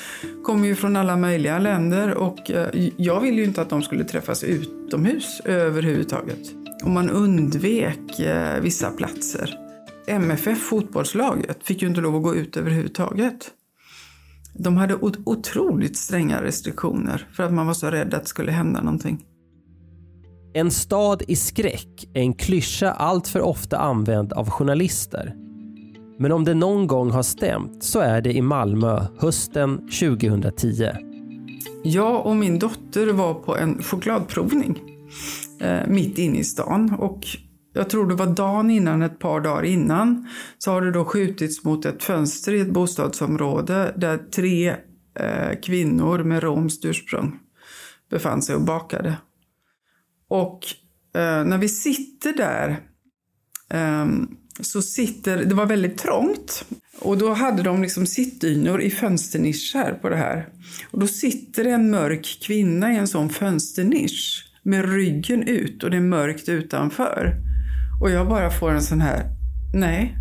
kommer 0.44 0.68
ju 0.68 0.75
från 0.75 0.96
alla 0.96 1.15
möjliga 1.18 1.60
länder. 1.60 2.13
Och 2.13 2.51
eh, 2.51 2.89
jag 2.98 3.22
ville 3.22 3.38
ju 3.38 3.44
inte 3.44 3.62
att 3.62 3.70
de 3.70 3.82
skulle 3.82 4.03
träffas 4.03 4.44
utomhus 4.44 5.41
överhuvudtaget. 5.46 6.59
Och 6.83 6.89
man 6.89 7.09
undvek 7.09 8.19
eh, 8.19 8.62
vissa 8.62 8.91
platser. 8.91 9.57
MFF, 10.07 10.59
fotbollslaget, 10.59 11.57
fick 11.63 11.81
ju 11.81 11.88
inte 11.88 12.01
lov 12.01 12.15
att 12.15 12.24
gå 12.24 12.36
ut 12.36 12.57
överhuvudtaget. 12.57 13.51
De 14.53 14.77
hade 14.77 14.95
ot- 14.95 15.19
otroligt 15.25 15.98
stränga 15.98 16.43
restriktioner 16.43 17.27
för 17.33 17.43
att 17.43 17.53
man 17.53 17.67
var 17.67 17.74
så 17.74 17.88
rädd 17.89 18.13
att 18.13 18.24
det 18.24 18.29
skulle 18.29 18.51
hända 18.51 18.81
någonting. 18.81 19.25
En 20.53 20.71
stad 20.71 21.24
i 21.27 21.36
skräck 21.36 22.09
är 22.13 22.21
en 22.21 22.33
klyscha 22.33 22.91
allt 22.91 23.27
för 23.27 23.41
ofta 23.41 23.77
använd 23.77 24.33
av 24.33 24.50
journalister. 24.50 25.36
Men 26.19 26.31
om 26.31 26.43
det 26.45 26.53
någon 26.53 26.88
gång 26.88 27.12
har 27.12 27.24
stämt 27.24 27.83
så 27.83 28.00
är 28.00 28.21
det 28.21 28.33
i 28.33 28.41
Malmö 28.41 29.05
hösten 29.19 29.77
2010. 29.77 30.89
Jag 31.83 32.25
och 32.25 32.36
min 32.36 32.59
dotter 32.59 33.07
var 33.13 33.33
på 33.33 33.57
en 33.57 33.83
chokladprovning 33.83 34.81
eh, 35.60 35.88
mitt 35.88 36.18
inne 36.18 36.39
i 36.39 36.44
stan. 36.44 36.94
Och 36.94 37.28
jag 37.74 37.89
tror 37.89 38.08
det 38.08 38.16
var 38.16 38.28
dagen 38.28 38.70
innan, 38.70 39.01
ett 39.01 39.20
par 39.20 39.42
dagar 39.42 39.63
innan, 39.63 40.28
så 40.58 40.72
har 40.72 40.82
det 40.82 40.92
då 40.92 41.06
skjutits 41.06 41.63
mot 41.63 41.86
ett 41.86 42.04
fönster 42.04 42.54
i 42.54 42.60
ett 42.60 42.74
bostadsområde 42.74 43.94
där 43.98 44.18
tre 44.18 44.75
eh, 45.20 45.60
kvinnor 45.63 46.24
med 46.24 46.44
romskt 46.44 46.86
ursprung 46.86 47.39
befann 48.10 48.42
sig 48.42 48.56
och 48.56 48.62
bakade. 48.62 49.18
Och 50.28 50.60
eh, 51.16 51.44
när 51.44 51.58
vi 51.58 51.70
sitter 51.70 52.34
där 52.34 52.80
eh, 53.70 54.08
så 54.60 54.82
sitter, 54.82 55.46
det 55.46 55.56
var 55.56 55.66
väldigt 55.66 55.98
trångt 55.98 56.66
och 57.00 57.18
då 57.18 57.34
hade 57.34 57.63
de 57.63 57.82
liksom 57.82 58.06
sittdynor 58.06 58.82
i 58.82 58.89
fönsternischer 58.89 60.00
på 60.01 60.10
det 60.10 60.16
här. 60.16 60.50
Och 60.92 61.00
då 61.00 61.08
sitter 61.08 61.66
en 61.66 61.89
mörk 61.89 62.39
kvinna 62.42 62.94
i 62.94 62.98
en 62.98 63.08
sån 63.08 63.30
fönsternisch 63.30 64.49
med 64.63 64.94
ryggen 64.94 65.44
ut 65.48 65.84
och 65.84 65.92
det 65.92 65.98
är 65.98 66.01
mörkt 66.01 66.50
utanför. 66.50 67.36
Och 68.01 68.10
jag 68.12 68.28
bara 68.28 68.50
får 68.50 68.72
en 68.72 68.82
sån 68.82 69.01
här, 69.01 69.24
nej, 69.74 70.18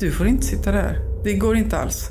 du 0.00 0.10
får 0.10 0.26
inte 0.26 0.46
sitta 0.46 0.72
där. 0.72 0.98
Det 1.24 1.34
går 1.34 1.56
inte 1.56 1.78
alls. 1.78 2.10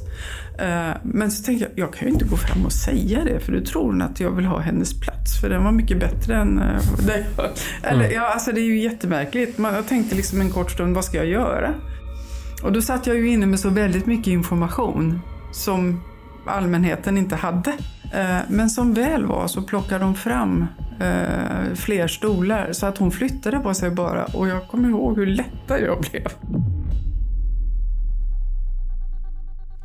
Eh, 0.59 0.91
Men 1.03 1.31
så 1.31 1.43
tänker 1.43 1.65
jag, 1.65 1.79
jag 1.79 1.93
kan 1.93 2.07
ju 2.07 2.13
inte 2.13 2.25
gå 2.25 2.37
fram 2.37 2.65
och 2.65 2.71
säga 2.71 3.23
det 3.23 3.39
för 3.39 3.51
du 3.51 3.61
tror 3.61 3.85
hon 3.85 4.01
att 4.01 4.19
jag 4.19 4.31
vill 4.31 4.45
ha 4.45 4.59
hennes 4.59 4.99
plats 4.99 5.41
för 5.41 5.49
den 5.49 5.63
var 5.63 5.71
mycket 5.71 5.99
bättre 5.99 6.35
än 6.35 6.59
eh, 6.59 6.81
där 7.07 7.25
jag... 7.37 7.49
Eller, 7.83 8.11
ja, 8.11 8.33
alltså 8.33 8.51
det 8.51 8.61
är 8.61 8.65
ju 8.65 8.79
jättemärkligt. 8.79 9.57
Man, 9.57 9.73
jag 9.73 9.87
tänkte 9.87 10.15
liksom 10.15 10.41
en 10.41 10.49
kort 10.49 10.71
stund, 10.71 10.95
vad 10.95 11.05
ska 11.05 11.17
jag 11.17 11.27
göra? 11.27 11.73
Och 12.63 12.71
då 12.71 12.81
satt 12.81 13.07
jag 13.07 13.15
ju 13.15 13.29
inne 13.29 13.45
med 13.45 13.59
så 13.59 13.69
väldigt 13.69 14.05
mycket 14.05 14.27
information 14.27 15.21
som 15.51 16.01
allmänheten 16.45 17.17
inte 17.17 17.35
hade. 17.35 17.73
Eh, 18.13 18.37
men 18.47 18.69
som 18.69 18.93
väl 18.93 19.25
var 19.25 19.47
så 19.47 19.61
plockade 19.61 20.03
de 20.03 20.15
fram 20.15 20.67
eh, 20.99 21.75
fler 21.75 22.07
stolar 22.07 22.71
så 22.71 22.85
att 22.85 22.97
hon 22.97 23.11
flyttade 23.11 23.59
på 23.59 23.73
sig 23.73 23.91
bara 23.91 24.25
och 24.25 24.47
jag 24.47 24.67
kommer 24.67 24.89
ihåg 24.89 25.17
hur 25.17 25.25
lättad 25.25 25.81
jag 25.81 25.99
blev. 25.99 26.27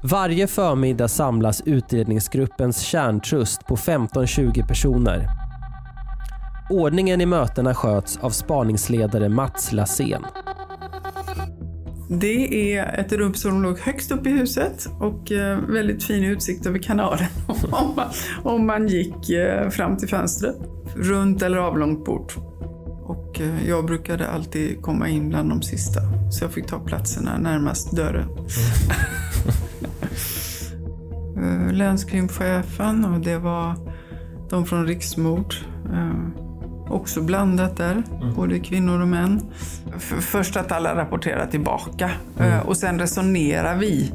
Varje 0.03 0.47
förmiddag 0.47 1.09
samlas 1.09 1.63
utredningsgruppens 1.67 2.81
kärntrust 2.81 3.67
på 3.67 3.77
15-20 3.77 4.67
personer. 4.67 5.27
Ordningen 6.71 7.21
i 7.21 7.27
mötena 7.27 7.75
sköts 7.75 8.17
av 8.17 8.31
spaningsledare 8.31 9.29
Mats 9.29 9.73
Lassén. 9.73 10.25
Det 12.09 12.75
är 12.77 13.01
ett 13.01 13.13
rum 13.13 13.35
som 13.35 13.63
låg 13.63 13.79
högst 13.79 14.13
upp 14.13 14.27
i 14.27 14.31
huset 14.31 14.89
och 15.01 15.33
eh, 15.33 15.59
väldigt 15.59 16.05
fin 16.05 16.25
utsikt 16.25 16.67
över 16.67 16.79
kanalen 16.79 17.27
om 17.71 17.95
man, 17.97 18.09
om 18.43 18.67
man 18.67 18.89
gick 18.89 19.31
eh, 19.31 19.69
fram 19.71 19.97
till 19.97 20.09
fönstret. 20.09 20.57
Runt 20.97 21.43
eller 21.43 21.59
avlångt 21.59 22.05
bord. 22.05 22.33
Och 23.03 23.41
eh, 23.41 23.69
jag 23.69 23.87
brukade 23.87 24.29
alltid 24.29 24.83
komma 24.83 25.09
in 25.09 25.29
bland 25.29 25.49
de 25.49 25.63
sista 25.63 26.01
så 26.31 26.45
jag 26.45 26.53
fick 26.53 26.67
ta 26.67 26.79
platserna 26.79 27.39
närmast 27.39 27.93
dörren. 27.93 28.29
Länskrimchefen 31.73 33.05
och 33.05 33.21
det 33.21 33.39
var 33.39 33.75
de 34.51 34.67
från 34.67 34.87
Riksmord. 34.87 35.55
Också 36.91 37.21
blandat 37.23 37.77
där, 37.77 38.03
både 38.37 38.59
kvinnor 38.61 39.01
och 39.01 39.09
män. 39.09 39.41
Först 40.21 40.57
att 40.57 40.73
alla 40.73 40.95
rapporterar 40.97 41.47
tillbaka 41.47 42.11
eh, 42.41 42.59
och 42.59 42.77
sen 42.77 42.99
resonerar 42.99 43.77
vi. 43.77 44.13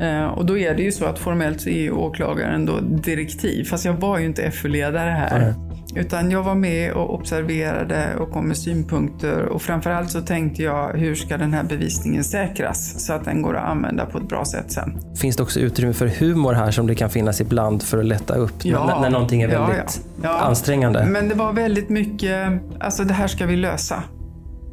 Eh, 0.00 0.24
Och 0.24 0.46
då 0.46 0.58
är 0.58 0.74
det 0.74 0.82
ju 0.82 0.92
så 0.92 1.04
att 1.04 1.18
formellt 1.18 1.60
så 1.60 1.68
är 1.68 1.92
åklagaren 1.92 2.66
då 2.66 2.80
direktiv, 2.80 3.64
fast 3.64 3.84
jag 3.84 3.92
var 3.92 4.18
ju 4.18 4.24
inte 4.26 4.50
FU-ledare 4.50 5.10
här. 5.10 5.54
Utan 5.98 6.30
jag 6.30 6.42
var 6.42 6.54
med 6.54 6.92
och 6.92 7.14
observerade 7.14 8.16
och 8.18 8.30
kom 8.30 8.48
med 8.48 8.56
synpunkter 8.56 9.44
och 9.44 9.62
framförallt 9.62 10.10
så 10.10 10.20
tänkte 10.20 10.62
jag 10.62 10.92
hur 10.92 11.14
ska 11.14 11.36
den 11.36 11.54
här 11.54 11.62
bevisningen 11.64 12.24
säkras 12.24 13.06
så 13.06 13.12
att 13.12 13.24
den 13.24 13.42
går 13.42 13.56
att 13.56 13.64
använda 13.70 14.06
på 14.06 14.18
ett 14.18 14.28
bra 14.28 14.44
sätt 14.44 14.72
sen. 14.72 14.98
Finns 15.16 15.36
det 15.36 15.42
också 15.42 15.60
utrymme 15.60 15.92
för 15.92 16.06
humor 16.06 16.52
här 16.52 16.70
som 16.70 16.86
det 16.86 16.94
kan 16.94 17.10
finnas 17.10 17.40
ibland 17.40 17.82
för 17.82 17.98
att 17.98 18.04
lätta 18.06 18.34
upp 18.34 18.64
när, 18.64 19.00
när 19.00 19.10
någonting 19.10 19.42
är 19.42 19.48
Ja, 19.48 19.66
väldigt 19.66 20.00
ja. 20.22 20.28
Ja. 20.28 20.38
ansträngande? 20.38 21.06
Men 21.06 21.28
det 21.28 21.34
var 21.34 21.52
väldigt 21.52 21.88
mycket, 21.88 22.52
alltså 22.80 23.04
det 23.04 23.14
här 23.14 23.26
ska 23.28 23.46
vi 23.46 23.56
lösa. 23.56 24.02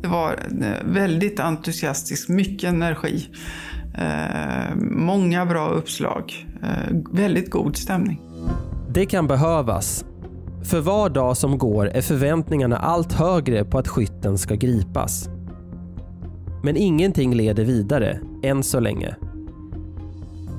Det 0.01 0.07
var 0.07 0.31
eh, 0.61 0.67
väldigt 0.93 1.39
entusiastiskt, 1.39 2.29
mycket 2.29 2.69
energi. 2.69 3.29
Eh, 3.97 4.75
många 4.91 5.45
bra 5.45 5.69
uppslag. 5.69 6.45
Eh, 6.63 6.95
väldigt 7.11 7.51
god 7.51 7.77
stämning. 7.77 8.21
Det 8.89 9.05
kan 9.05 9.27
behövas. 9.27 10.05
För 10.65 10.79
var 10.81 11.09
dag 11.09 11.37
som 11.37 11.57
går 11.57 11.87
är 11.87 12.01
förväntningarna 12.01 12.77
allt 12.77 13.13
högre 13.13 13.65
på 13.65 13.77
att 13.77 13.87
skytten 13.87 14.37
ska 14.37 14.55
gripas. 14.55 15.29
Men 16.63 16.77
ingenting 16.77 17.33
leder 17.33 17.63
vidare, 17.63 18.19
än 18.43 18.63
så 18.63 18.79
länge. 18.79 19.15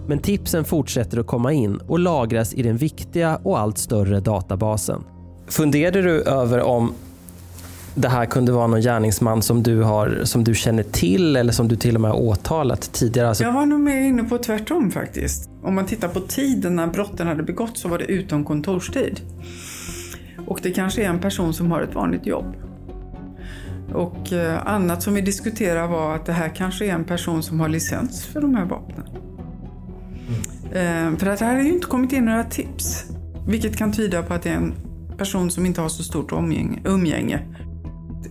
Men 0.08 0.18
tipsen 0.18 0.64
fortsätter 0.64 1.18
att 1.18 1.26
komma 1.26 1.52
in 1.52 1.76
och 1.76 1.98
lagras 1.98 2.54
i 2.54 2.62
den 2.62 2.76
viktiga 2.76 3.36
och 3.36 3.58
allt 3.58 3.78
större 3.78 4.20
databasen. 4.20 5.04
Funderade 5.46 6.02
du 6.02 6.22
över 6.22 6.60
om 6.60 6.92
det 7.94 8.08
här 8.08 8.26
kunde 8.26 8.52
vara 8.52 8.66
någon 8.66 8.80
gärningsman 8.80 9.42
som 9.42 9.62
du, 9.62 9.82
har, 9.82 10.20
som 10.24 10.44
du 10.44 10.54
känner 10.54 10.82
till 10.82 11.36
eller 11.36 11.52
som 11.52 11.68
du 11.68 11.76
till 11.76 11.94
och 11.94 12.00
med 12.00 12.10
har 12.10 12.18
åtalat 12.18 12.92
tidigare? 12.92 13.28
Alltså, 13.28 13.44
Jag 13.44 13.52
var 13.52 13.66
nog 13.66 13.80
mer 13.80 14.00
inne 14.00 14.24
på 14.24 14.38
tvärtom 14.38 14.90
faktiskt. 14.90 15.50
Om 15.62 15.74
man 15.74 15.86
tittar 15.86 16.08
på 16.08 16.20
tiden 16.20 16.76
när 16.76 16.86
brotten 16.86 17.26
hade 17.26 17.42
begåtts 17.42 17.80
så 17.80 17.88
var 17.88 17.98
det 17.98 18.04
utom 18.04 18.44
kontorstid. 18.44 19.20
Och 20.46 20.60
det 20.62 20.70
kanske 20.70 21.02
är 21.02 21.08
en 21.08 21.18
person 21.18 21.54
som 21.54 21.70
har 21.70 21.82
ett 21.82 21.94
vanligt 21.94 22.26
jobb. 22.26 22.56
Och 23.94 24.32
eh, 24.32 24.66
annat 24.66 25.02
som 25.02 25.14
vi 25.14 25.20
diskuterade 25.20 25.88
var 25.88 26.14
att 26.14 26.26
det 26.26 26.32
här 26.32 26.48
kanske 26.48 26.86
är 26.86 26.92
en 26.92 27.04
person 27.04 27.42
som 27.42 27.60
har 27.60 27.68
licens 27.68 28.26
för 28.26 28.40
de 28.40 28.54
här 28.54 28.64
vapnen. 28.64 29.06
Eh, 30.72 31.18
för 31.18 31.26
att 31.26 31.38
det 31.38 31.44
här 31.44 31.54
har 31.54 31.62
ju 31.62 31.72
inte 31.72 31.86
kommit 31.86 32.12
in 32.12 32.24
några 32.24 32.44
tips. 32.44 33.04
Vilket 33.48 33.76
kan 33.76 33.92
tyda 33.92 34.22
på 34.22 34.34
att 34.34 34.42
det 34.42 34.50
är 34.50 34.56
en 34.56 34.74
person 35.18 35.50
som 35.50 35.66
inte 35.66 35.80
har 35.80 35.88
så 35.88 36.02
stort 36.02 36.32
umgänge. 36.84 37.40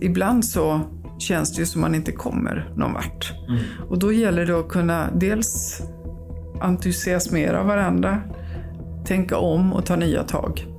Ibland 0.00 0.44
så 0.44 0.80
känns 1.18 1.54
det 1.54 1.60
ju 1.60 1.66
som 1.66 1.80
man 1.80 1.94
inte 1.94 2.12
kommer 2.12 2.72
någon 2.76 2.92
vart. 2.92 3.32
Och 3.88 3.98
då 3.98 4.12
gäller 4.12 4.46
det 4.46 4.60
att 4.60 4.68
kunna 4.68 5.10
dels 5.14 5.82
entusiasmera 6.60 7.62
varandra, 7.62 8.20
tänka 9.04 9.38
om 9.38 9.72
och 9.72 9.86
ta 9.86 9.96
nya 9.96 10.22
tag. 10.22 10.75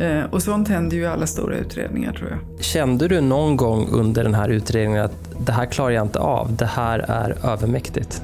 Eh, 0.00 0.24
och 0.24 0.42
sånt 0.42 0.68
händer 0.68 0.96
ju 0.96 1.02
i 1.02 1.06
alla 1.06 1.26
stora 1.26 1.56
utredningar 1.56 2.12
tror 2.12 2.30
jag. 2.30 2.64
Kände 2.64 3.08
du 3.08 3.20
någon 3.20 3.56
gång 3.56 3.88
under 3.92 4.24
den 4.24 4.34
här 4.34 4.48
utredningen 4.48 5.04
att 5.04 5.30
det 5.46 5.52
här 5.52 5.66
klarar 5.66 5.90
jag 5.90 6.06
inte 6.06 6.18
av, 6.18 6.56
det 6.56 6.66
här 6.66 6.98
är 6.98 7.46
övermäktigt? 7.46 8.22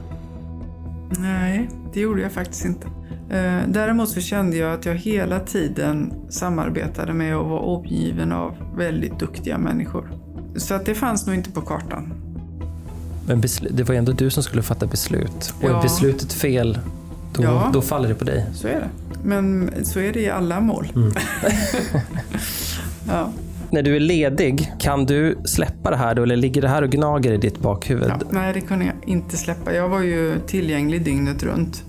Nej, 1.19 1.71
det 1.95 2.01
gjorde 2.01 2.23
jag 2.23 2.33
faktiskt 2.33 2.65
inte. 2.65 2.87
Eh, 3.31 3.59
Däremot 3.69 4.09
så 4.09 4.21
kände 4.21 4.57
jag 4.57 4.73
att 4.75 4.87
jag 4.87 4.95
hela 4.95 5.41
tiden 5.41 6.13
samarbetade 6.29 7.13
med 7.15 7.37
och 7.37 7.49
var 7.49 7.59
omgiven 7.59 8.33
av 8.33 8.55
väldigt 8.77 9.19
duktiga 9.19 9.59
människor. 9.59 10.11
Så 10.57 10.75
att 10.75 10.87
det 10.87 10.95
fanns 10.95 11.27
nog 11.27 11.37
inte 11.37 11.51
på 11.51 11.61
kartan. 11.61 12.13
Men 13.27 13.43
det 13.71 13.83
var 13.83 13.93
ju 13.95 13.99
ändå 13.99 14.13
du 14.13 14.31
som 14.31 14.43
skulle 14.43 14.63
fatta 14.63 14.87
beslut. 14.87 15.55
Och 15.63 15.71
Ja. 15.71 15.79
är 15.79 15.83
beslutet 15.83 16.33
fel, 16.33 16.79
då, 17.33 17.43
Ja. 17.43 17.71
då 17.73 17.83
faller 17.83 18.09
det 18.09 18.15
på 18.15 18.25
dig. 18.25 18.47
Så 18.55 18.69
är 18.69 18.73
det. 18.81 18.89
Men 19.25 19.71
så 19.85 20.01
är 20.01 20.13
det 20.13 20.21
i 20.21 20.31
alla 20.31 20.61
mål. 20.61 20.87
ja. 23.09 23.33
När 23.71 23.83
du 23.83 23.97
är 23.97 24.01
ledig, 24.01 24.73
kan 24.79 25.07
du 25.07 25.39
släppa 25.45 25.91
det 25.91 25.97
här 25.97 26.15
då, 26.15 26.23
eller 26.23 26.37
ligger 26.37 26.63
det 26.63 26.69
här 26.69 26.83
och 26.83 26.91
gnager 26.91 27.33
i 27.33 27.37
ditt 27.37 27.59
bakhuvud? 27.59 28.09
Ja, 28.09 28.19
nej, 28.31 28.55
det 28.55 28.61
kunde 28.61 28.85
jag 28.85 28.95
inte 29.07 29.37
släppa. 29.37 29.75
Jag 29.75 29.89
var 29.89 30.01
ju 30.01 30.39
tillgänglig 30.47 31.05
dygnet 31.05 31.43
runt. 31.43 31.85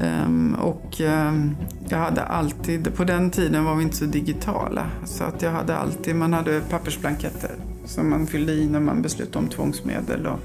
Ehm, 0.00 0.54
och 0.54 1.00
ehm, 1.00 1.56
jag 1.88 1.98
hade 1.98 2.22
alltid, 2.22 2.94
på 2.94 3.04
den 3.04 3.30
tiden 3.30 3.64
var 3.64 3.74
vi 3.74 3.82
inte 3.82 3.96
så 3.96 4.04
digitala, 4.04 4.86
så 5.04 5.24
att 5.24 5.42
jag 5.42 5.50
hade 5.50 5.76
alltid, 5.76 6.16
man 6.16 6.32
hade 6.32 6.60
pappersblanketter 6.60 7.50
som 7.84 8.10
man 8.10 8.26
fyllde 8.26 8.52
i 8.52 8.68
när 8.68 8.80
man 8.80 9.02
beslutade 9.02 9.38
om 9.38 9.48
tvångsmedel. 9.48 10.26
Och 10.26 10.38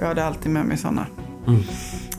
jag 0.00 0.06
hade 0.06 0.24
alltid 0.24 0.52
med 0.52 0.64
mig 0.64 0.76
sådana, 0.76 1.06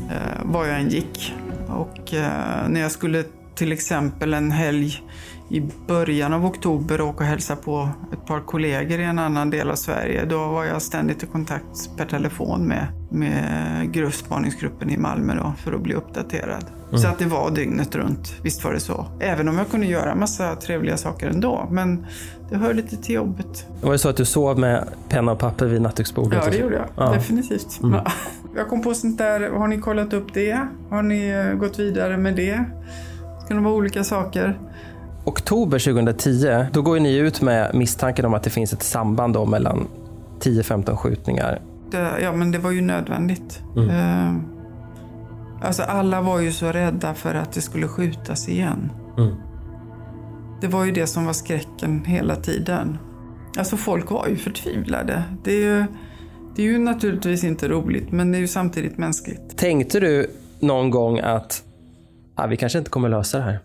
eh, 0.10 0.44
var 0.44 0.66
jag 0.66 0.80
än 0.80 0.90
gick. 0.90 1.34
Och 1.74 2.14
eh, 2.14 2.68
när 2.70 2.82
jag 2.82 2.92
skulle 2.92 3.24
till 3.56 3.72
exempel 3.72 4.34
en 4.34 4.52
helg 4.52 5.02
i 5.50 5.64
början 5.88 6.34
av 6.34 6.46
oktober 6.46 7.02
åka 7.02 7.24
och 7.24 7.30
hälsa 7.30 7.56
på 7.56 7.90
ett 8.14 8.26
par 8.26 8.40
kollegor 8.40 9.00
i 9.00 9.04
en 9.04 9.20
annan 9.20 9.50
del 9.50 9.72
av 9.72 9.76
Sverige. 9.76 10.26
Då 10.26 10.48
var 10.48 10.66
jag 10.66 10.82
ständigt 10.82 11.24
i 11.24 11.26
kontakt 11.26 11.98
per 11.98 12.06
telefon 12.06 12.68
med, 12.68 12.88
med 13.10 13.92
gruppspaningsgruppen 13.92 14.90
i 14.90 14.98
Malmö 14.98 15.36
då, 15.36 15.54
för 15.64 15.74
att 15.74 15.82
bli 15.82 15.94
uppdaterad. 15.94 16.66
Så 16.96 17.08
att 17.08 17.20
det 17.20 17.26
var 17.26 17.52
dygnet 17.52 17.96
runt, 17.96 18.36
visst 18.44 18.64
var 18.64 18.74
det 18.74 18.80
så. 18.80 19.06
Även 19.20 19.50
om 19.50 19.58
jag 19.58 19.70
kunde 19.70 19.86
göra 19.86 20.16
massa 20.16 20.56
trevliga 20.56 20.98
saker 20.98 21.28
ändå. 21.28 21.68
Men 21.72 22.06
det 22.50 22.58
hör 22.58 22.74
lite 22.74 22.98
till 22.98 23.16
jobbet. 23.16 23.68
Var 23.82 23.92
det 23.92 23.98
så 23.98 24.10
att 24.10 24.18
du 24.18 24.26
sov 24.26 24.60
med 24.60 24.88
penna 25.10 25.32
och 25.32 25.40
papper 25.40 25.66
vid 25.66 25.82
nattduksbordet? 25.82 26.44
Ja, 26.46 26.52
det 26.52 26.58
gjorde 26.58 26.76
jag. 26.76 26.86
Ja. 26.96 27.14
Definitivt. 27.14 27.80
Ja. 27.82 28.06
Jag 28.56 28.70
kom 28.70 28.82
på 28.82 28.94
sånt 28.94 29.18
där, 29.18 29.50
har 29.50 29.68
ni 29.68 29.78
kollat 29.78 30.14
upp 30.14 30.34
det? 30.34 30.68
Har 30.90 31.02
ni 31.02 31.28
eh, 31.28 31.54
gått 31.54 31.80
vidare 31.80 32.18
med 32.18 32.36
det? 32.36 32.56
Det 33.42 33.48
kan 33.48 33.64
vara 33.64 33.74
olika 33.74 34.04
saker. 34.04 34.60
Oktober 35.26 35.80
2010, 35.80 36.66
då 36.74 36.82
går 36.82 37.00
ni 37.00 37.16
ut 37.16 37.42
med 37.42 37.76
misstanken 37.76 38.26
om 38.26 38.34
att 38.34 38.44
det 38.44 38.50
finns 38.50 38.74
ett 38.74 38.84
samband 38.84 39.34
då 39.34 39.46
mellan 39.46 39.88
10-15 40.40 40.96
skjutningar. 40.96 41.62
Det, 41.92 42.22
ja, 42.22 42.34
men 42.34 42.52
det 42.52 42.58
var 42.58 42.72
ju 42.72 42.82
nödvändigt. 42.82 43.62
Eh, 43.78 44.36
alltså 45.62 45.84
alla 45.84 46.22
var 46.22 46.40
ju 46.40 46.52
så 46.52 46.72
rädda 46.72 47.14
för 47.14 47.36
att 47.36 47.52
det 47.52 47.62
skulle 47.62 47.88
skjutas 47.88 48.50
igen. 48.50 48.92
Mm. 49.18 49.36
Det 50.62 50.68
var 50.68 50.86
ju 50.86 50.92
det 50.92 51.08
som 51.08 51.26
var 51.26 51.34
skräcken 51.34 52.06
hela 52.06 52.36
tiden. 52.36 52.98
Alltså 53.58 53.78
folk 53.78 54.12
var 54.12 54.28
ju 54.28 54.36
förtvivlade. 54.36 55.24
Det 55.44 55.52
är 55.52 55.62
ju, 55.62 55.86
det 56.56 56.62
är 56.62 56.66
ju 56.66 56.78
naturligtvis 56.78 57.44
inte 57.44 57.68
roligt, 57.68 58.12
men 58.12 58.32
det 58.32 58.38
är 58.38 58.40
ju 58.40 58.48
samtidigt 58.48 58.98
mänskligt. 58.98 59.58
Tänkte 59.58 60.00
du 60.00 60.32
någon 60.60 60.90
gång 60.90 61.20
att 61.20 61.64
ah, 62.36 62.48
vi 62.48 62.58
kanske 62.58 62.80
inte 62.80 62.90
kommer 62.90 63.10
lösa 63.10 63.38
det 63.38 63.44
här? 63.44 63.60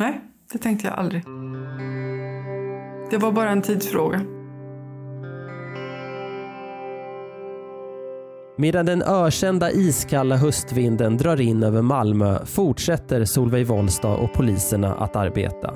Nej, 0.00 0.20
det 0.52 0.58
tänkte 0.58 0.86
jag 0.86 0.98
aldrig. 0.98 1.22
Det 3.10 3.16
var 3.18 3.32
bara 3.32 3.50
en 3.50 3.62
tidsfråga. 3.62 4.20
Medan 8.56 8.86
den 8.86 9.02
ökända 9.02 9.70
iskalla 9.70 10.36
höstvinden 10.36 11.16
drar 11.16 11.40
in 11.40 11.62
över 11.62 11.82
Malmö 11.82 12.46
fortsätter 12.46 13.24
Solveig 13.24 13.66
Wollstad 13.66 14.16
och 14.16 14.32
poliserna 14.32 14.94
att 14.94 15.16
arbeta. 15.16 15.74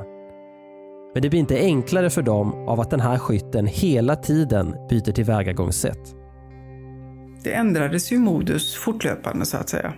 Men 1.14 1.22
det 1.22 1.28
blir 1.28 1.40
inte 1.40 1.58
enklare 1.58 2.10
för 2.10 2.22
dem 2.22 2.68
av 2.68 2.80
att 2.80 2.90
den 2.90 3.00
här 3.00 3.18
skytten 3.18 3.66
hela 3.66 4.16
tiden 4.16 4.74
byter 4.90 5.12
tillvägagångssätt. 5.12 6.14
Det 7.44 7.52
ändrades 7.52 8.12
ju 8.12 8.18
modus 8.18 8.74
fortlöpande 8.74 9.46
så 9.46 9.56
att 9.56 9.68
säga. 9.68 9.94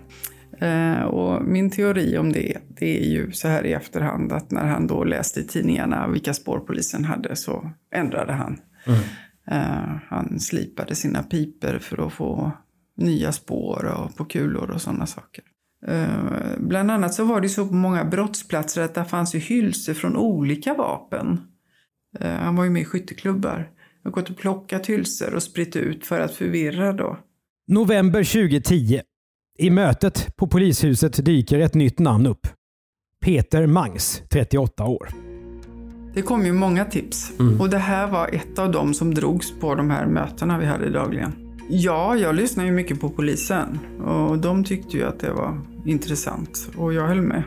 Eh, 0.59 1.03
och 1.03 1.45
min 1.45 1.71
teori 1.71 2.19
om 2.19 2.33
det, 2.33 2.59
det 2.69 3.05
är 3.05 3.11
ju 3.11 3.33
så 3.33 3.49
här 3.49 3.67
i 3.67 3.73
efterhand 3.73 4.33
att 4.33 4.51
när 4.51 4.67
han 4.67 4.87
då 4.87 5.05
läste 5.05 5.41
i 5.41 5.45
tidningarna 5.45 6.09
vilka 6.09 6.35
spår 6.35 6.59
polisen 6.59 7.05
hade 7.05 7.37
så 7.37 7.71
ändrade 7.95 8.33
han. 8.33 8.59
Eh, 9.51 9.97
han 10.09 10.41
slipade 10.41 10.95
sina 10.95 11.23
piper 11.23 11.79
för 11.79 12.07
att 12.07 12.13
få 12.13 12.53
nya 12.97 13.33
spår 13.33 13.85
och 13.85 14.17
på 14.17 14.25
kulor 14.25 14.71
och 14.71 14.81
sådana 14.81 15.07
saker. 15.07 15.45
Eh, 15.87 16.59
bland 16.59 16.91
annat 16.91 17.15
så 17.15 17.25
var 17.25 17.41
det 17.41 17.49
så 17.49 17.67
på 17.67 17.75
många 17.75 18.05
brottsplatser 18.05 18.83
att 18.83 18.95
där 18.95 19.05
fanns 19.05 19.35
ju 19.35 19.39
hylsor 19.39 19.95
från 19.95 20.17
olika 20.17 20.75
vapen. 20.75 21.41
Han 22.21 22.57
var 22.57 22.65
ju 22.65 22.71
med 22.71 22.83
i 22.83 22.85
skytteklubbar. 22.85 23.71
Jag 24.03 24.11
har 24.11 24.15
gått 24.15 24.31
och 24.31 24.37
plockat 24.37 24.87
hylsor 24.87 25.35
och 25.35 25.43
spritt 25.43 25.77
ut 25.77 26.07
för 26.07 26.21
att 26.21 26.35
förvirra 26.35 26.93
då. 26.93 27.19
November 27.69 28.25
2010. 28.25 29.01
I 29.59 29.71
mötet 29.71 30.37
på 30.37 30.47
polishuset 30.47 31.25
dyker 31.25 31.59
ett 31.59 31.75
nytt 31.75 31.99
namn 31.99 32.27
upp. 32.27 32.47
Peter 33.25 33.67
Mangs, 33.67 34.23
38 34.31 34.85
år. 34.85 35.09
Det 36.15 36.23
kom 36.23 36.47
ju 36.47 36.53
många 36.53 36.85
tips 36.85 37.33
och 37.61 37.71
det 37.71 37.79
här 37.79 38.07
var 38.11 38.29
ett 38.29 38.59
av 38.59 38.71
dem 38.73 38.95
som 38.95 39.15
drogs 39.15 39.53
på 39.61 39.75
de 39.75 39.91
här 39.91 40.07
mötena 40.07 40.59
vi 40.59 40.67
hade 40.67 40.91
dagligen. 40.91 41.33
Ja, 41.69 42.17
jag 42.17 42.35
lyssnade 42.35 42.69
ju 42.69 42.75
mycket 42.75 43.01
på 43.01 43.09
polisen 43.09 43.79
och 44.05 44.39
de 44.39 44.65
tyckte 44.65 44.97
ju 44.97 45.05
att 45.05 45.21
det 45.21 45.33
var 45.33 45.61
intressant 45.85 46.69
och 46.77 46.93
jag 46.93 47.07
höll 47.09 47.23
med. 47.23 47.43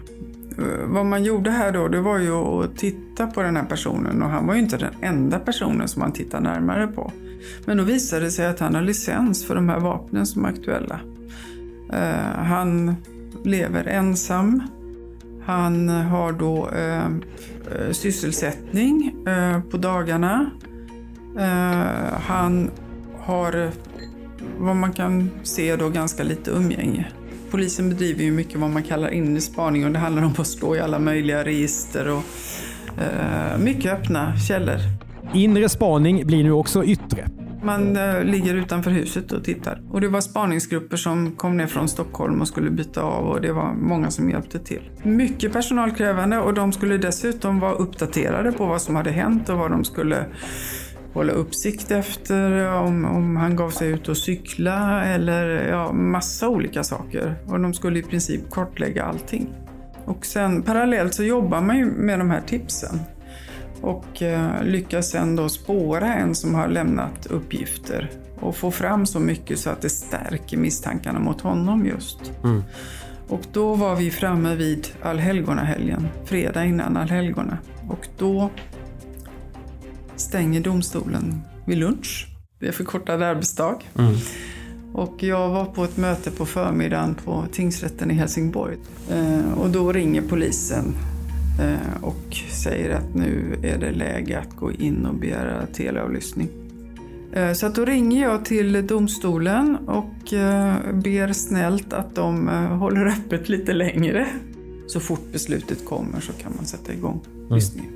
Eh, 0.58 0.88
Vad 0.88 1.06
man 1.06 1.24
gjorde 1.24 1.52
här 1.52 1.72
då, 1.72 1.88
det 1.88 2.02
var 2.02 2.20
ju 2.20 2.32
att 2.32 2.78
titta 2.78 3.28
på 3.28 3.42
den 3.42 3.56
här 3.56 3.66
personen 3.66 4.24
och 4.24 4.30
han 4.30 4.48
var 4.48 4.54
ju 4.54 4.60
inte 4.60 4.78
den 4.78 4.94
enda 5.02 5.40
personen 5.40 5.88
som 5.88 6.00
man 6.00 6.12
tittade 6.12 6.44
närmare 6.44 6.88
på. 6.88 7.12
Men 7.66 7.78
då 7.78 7.84
visade 7.84 8.26
det 8.26 8.32
sig 8.32 8.46
att 8.48 8.60
han 8.60 8.76
har 8.76 8.82
licens 8.82 9.46
för 9.46 9.56
de 9.56 9.70
här 9.70 9.80
vapnen 9.80 10.26
som 10.26 10.46
är 10.46 10.50
aktuella. 10.50 11.00
Eh, 11.94 12.44
Han 12.44 12.96
lever 13.44 13.88
ensam. 13.88 14.64
Han 15.46 15.90
har 15.90 16.32
då 16.32 16.70
eh, 16.70 17.06
eh, 17.06 17.92
sysselsättning 17.92 19.16
eh, 19.28 19.60
på 19.60 19.78
dagarna. 19.78 20.50
Eh, 21.40 22.20
han 22.28 22.72
har 23.20 23.72
vad 24.58 24.76
man 24.76 24.92
kan 24.94 25.30
se 25.44 25.76
då 25.76 25.90
ganska 25.90 26.24
lite 26.24 26.52
umgänge. 26.52 27.08
Polisen 27.52 27.90
bedriver 27.90 28.24
ju 28.24 28.32
mycket 28.32 28.60
vad 28.60 28.70
man 28.70 28.84
kallar 28.84 29.10
inre 29.10 29.42
spaning 29.42 29.86
och 29.86 29.92
det 29.92 30.00
handlar 30.00 30.24
om 30.24 30.34
att 30.38 30.48
slå 30.48 30.76
i 30.76 30.80
alla 30.80 31.00
möjliga 31.00 31.46
register 31.46 32.08
och 32.08 32.24
eh, 33.02 33.58
mycket 33.60 33.94
öppna 33.94 34.38
källor. 34.40 34.78
Inre 35.34 35.70
spaning 35.70 36.28
blir 36.28 36.44
nu 36.44 36.52
också 36.52 36.84
yttre. 36.84 37.28
Man 37.64 37.98
eh, 37.98 38.24
ligger 38.24 38.56
utanför 38.56 38.92
huset 38.92 39.32
och 39.32 39.44
tittar. 39.44 39.82
Och 39.92 40.02
det 40.02 40.08
var 40.08 40.22
spaningsgrupper 40.22 40.98
som 40.98 41.32
kom 41.32 41.58
ner 41.58 41.68
från 41.68 41.88
Stockholm 41.88 42.42
och 42.42 42.48
skulle 42.48 42.70
byta 42.70 43.02
av 43.02 43.28
och 43.28 43.42
det 43.42 43.52
var 43.52 43.74
många 43.74 44.12
som 44.12 44.30
hjälpte 44.30 44.60
till. 44.60 44.90
Mycket 45.04 45.54
personalkrävande 45.54 46.40
och 46.40 46.54
de 46.54 46.74
skulle 46.74 46.98
dessutom 46.98 47.60
vara 47.60 47.74
uppdaterade 47.74 48.52
på 48.52 48.66
vad 48.66 48.82
som 48.82 48.96
hade 48.96 49.12
hänt 49.12 49.50
och 49.50 49.58
vad 49.58 49.72
de 49.72 49.84
skulle 49.84 50.26
hålla 51.14 51.34
uppsikt 51.34 51.92
efter, 51.92 52.74
om, 52.74 53.06
om 53.06 53.38
han 53.38 53.56
gav 53.56 53.70
sig 53.70 53.90
ut 53.90 54.10
och 54.10 54.18
cykla 54.18 55.06
eller 55.06 55.70
ja, 55.70 55.92
massa 55.92 56.50
olika 56.50 56.84
saker. 56.84 57.36
Och 57.46 57.60
de 57.60 57.74
skulle 57.74 58.00
i 58.00 58.04
princip 58.04 58.52
kartlägga 58.52 59.04
allting. 59.04 59.50
Och 60.06 60.26
sen 60.26 60.62
parallellt 60.62 61.14
så 61.14 61.24
jobbar 61.24 61.62
man 61.62 61.78
ju 61.78 61.86
med 61.86 62.20
de 62.20 62.30
här 62.30 62.42
tipsen 62.42 63.00
och 63.82 64.22
eh, 64.22 64.64
lyckas 64.64 65.10
sen 65.10 65.36
då 65.36 65.50
spåra 65.50 66.14
en 66.14 66.36
som 66.36 66.56
har 66.56 66.68
lämnat 66.68 67.26
uppgifter 67.26 68.12
och 68.40 68.56
få 68.56 68.72
fram 68.72 69.06
så 69.06 69.20
mycket 69.20 69.60
så 69.60 69.70
att 69.70 69.82
det 69.82 69.90
stärker 69.90 70.58
misstankarna 70.58 71.20
mot 71.20 71.42
honom 71.42 71.86
just. 71.86 72.32
Och 73.28 73.42
då 73.52 73.76
var 73.76 73.96
vi 73.96 74.12
framme 74.12 74.56
vid 74.56 74.88
allhelgonahelgen, 75.02 76.08
fredag 76.26 76.66
innan 76.66 76.98
allhelgona. 76.98 77.58
Och 77.90 78.08
då 78.18 78.50
stänger 80.16 80.62
domstolen 80.62 81.42
vid 81.66 81.78
lunch. 81.78 82.28
Det 82.60 82.68
är 82.68 82.72
förkortad 82.72 83.24
arbetsdag. 83.24 83.80
Och 84.94 85.24
jag 85.24 85.50
var 85.50 85.66
på 85.66 85.84
ett 85.84 85.98
möte 85.98 86.32
på 86.32 86.46
förmiddagen 86.46 87.16
på 87.26 87.46
tingsrätten 87.52 88.12
i 88.12 88.14
Helsingborg. 88.14 88.78
Eh, 89.12 89.54
och 89.54 89.70
då 89.70 89.92
ringer 89.94 90.22
polisen 90.22 90.96
och 92.02 92.36
säger 92.52 92.90
att 92.96 93.16
nu 93.16 93.56
är 93.64 93.78
det 93.78 93.92
läge 93.92 94.40
att 94.40 94.56
gå 94.56 94.72
in 94.72 95.06
och 95.06 95.16
begära 95.16 95.66
teleavlyssning. 95.66 96.50
Eh, 97.34 97.54
Så 97.54 97.66
att 97.66 97.76
då 97.76 97.86
ringer 97.86 98.22
jag 98.22 98.46
till 98.46 98.88
domstolen 98.88 99.78
och 99.88 100.34
eh, 100.34 100.76
ber 100.94 101.34
snällt 101.34 101.94
att 101.94 102.16
de 102.16 102.50
eh, 102.50 102.56
håller 102.56 103.06
öppet 103.06 103.50
lite 103.50 103.74
längre. 103.74 104.28
Så 104.88 105.00
fort 105.00 105.32
beslutet 105.32 105.86
kommer 105.86 106.20
så 106.20 106.34
kan 106.34 106.52
man 106.56 106.66
sätta 106.66 106.94
igång 106.94 107.22
lyssningen. 107.50 107.92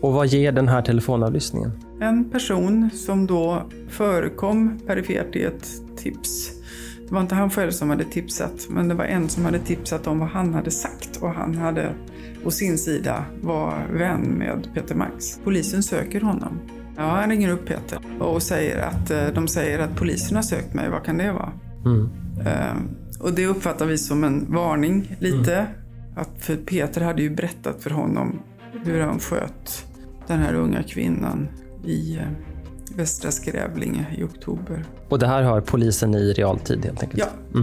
Och 0.00 0.12
vad 0.12 0.26
ger 0.26 0.52
den 0.52 0.68
här 0.68 0.82
telefonavlyssningen? 0.82 1.70
En 2.00 2.30
person 2.30 2.90
som 2.94 3.26
då 3.26 3.62
förekom 3.88 4.78
perifert 4.86 5.36
i 5.36 5.42
ett 5.42 5.68
tips. 5.96 6.50
Det 7.08 7.14
var 7.14 7.20
inte 7.20 7.34
han 7.34 7.50
själv 7.50 7.70
som 7.70 7.90
hade 7.90 8.04
tipsat, 8.04 8.66
men 8.70 8.88
det 8.88 8.94
var 8.94 9.04
en 9.04 9.28
som 9.28 9.44
hade 9.44 9.58
tipsat 9.58 10.06
om 10.06 10.18
vad 10.18 10.28
han 10.28 10.54
hade 10.54 10.70
sagt 10.70 11.16
och 11.16 11.30
han 11.30 11.54
hade 11.54 11.92
å 12.46 12.50
sin 12.50 12.78
sida 12.78 13.24
var 13.42 13.86
vän 13.92 14.20
med 14.22 14.68
Peter 14.74 14.94
Max. 14.94 15.38
Polisen 15.44 15.82
söker 15.82 16.20
honom. 16.20 16.58
Ja, 16.96 17.02
han 17.02 17.30
ringer 17.30 17.48
upp 17.50 17.66
Peter 17.66 17.98
och 18.20 18.42
säger 18.42 18.78
att 18.82 19.10
eh, 19.10 19.26
de 19.34 19.48
säger 19.48 19.78
att 19.78 19.96
polisen 19.96 20.36
har 20.36 20.42
sökt 20.42 20.74
mig. 20.74 20.88
Vad 20.90 21.04
kan 21.04 21.18
det 21.18 21.32
vara? 21.32 21.52
Eh, 22.46 22.76
Och 23.20 23.32
det 23.32 23.46
uppfattar 23.46 23.86
vi 23.86 23.98
som 23.98 24.24
en 24.24 24.46
varning 24.52 25.16
lite. 25.20 25.66
Att 26.16 26.30
för 26.38 26.56
Peter 26.56 27.00
hade 27.00 27.22
ju 27.22 27.30
berättat 27.30 27.82
för 27.82 27.90
honom 27.90 28.38
hur 28.84 29.00
han 29.00 29.18
sköt 29.18 29.84
den 30.26 30.38
här 30.38 30.54
unga 30.54 30.82
kvinnan 30.82 31.48
i 31.84 32.16
eh, 32.16 32.22
Västra 32.96 33.30
Skrävlinge 33.30 34.06
i 34.18 34.22
oktober. 34.24 34.84
Och 35.08 35.18
det 35.18 35.26
här 35.26 35.42
har 35.42 35.60
polisen 35.60 36.14
i 36.14 36.32
realtid 36.32 36.84
helt 36.84 37.02
enkelt? 37.02 37.22
Ja. 37.54 37.60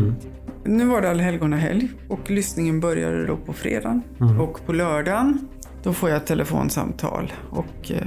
Nu 0.65 0.85
var 0.85 1.01
det 1.01 1.09
allhelgonahelg 1.09 1.89
och 2.09 2.31
lyssningen 2.31 2.79
började 2.79 3.25
då 3.25 3.37
på 3.37 3.53
fredagen. 3.53 4.01
Och 4.41 4.65
på 4.65 4.73
lördagen 4.73 5.47
då 5.83 5.93
får 5.93 6.09
jag 6.09 6.17
ett 6.17 6.25
telefonsamtal 6.25 7.33
och 7.49 7.91
eh, 7.91 7.97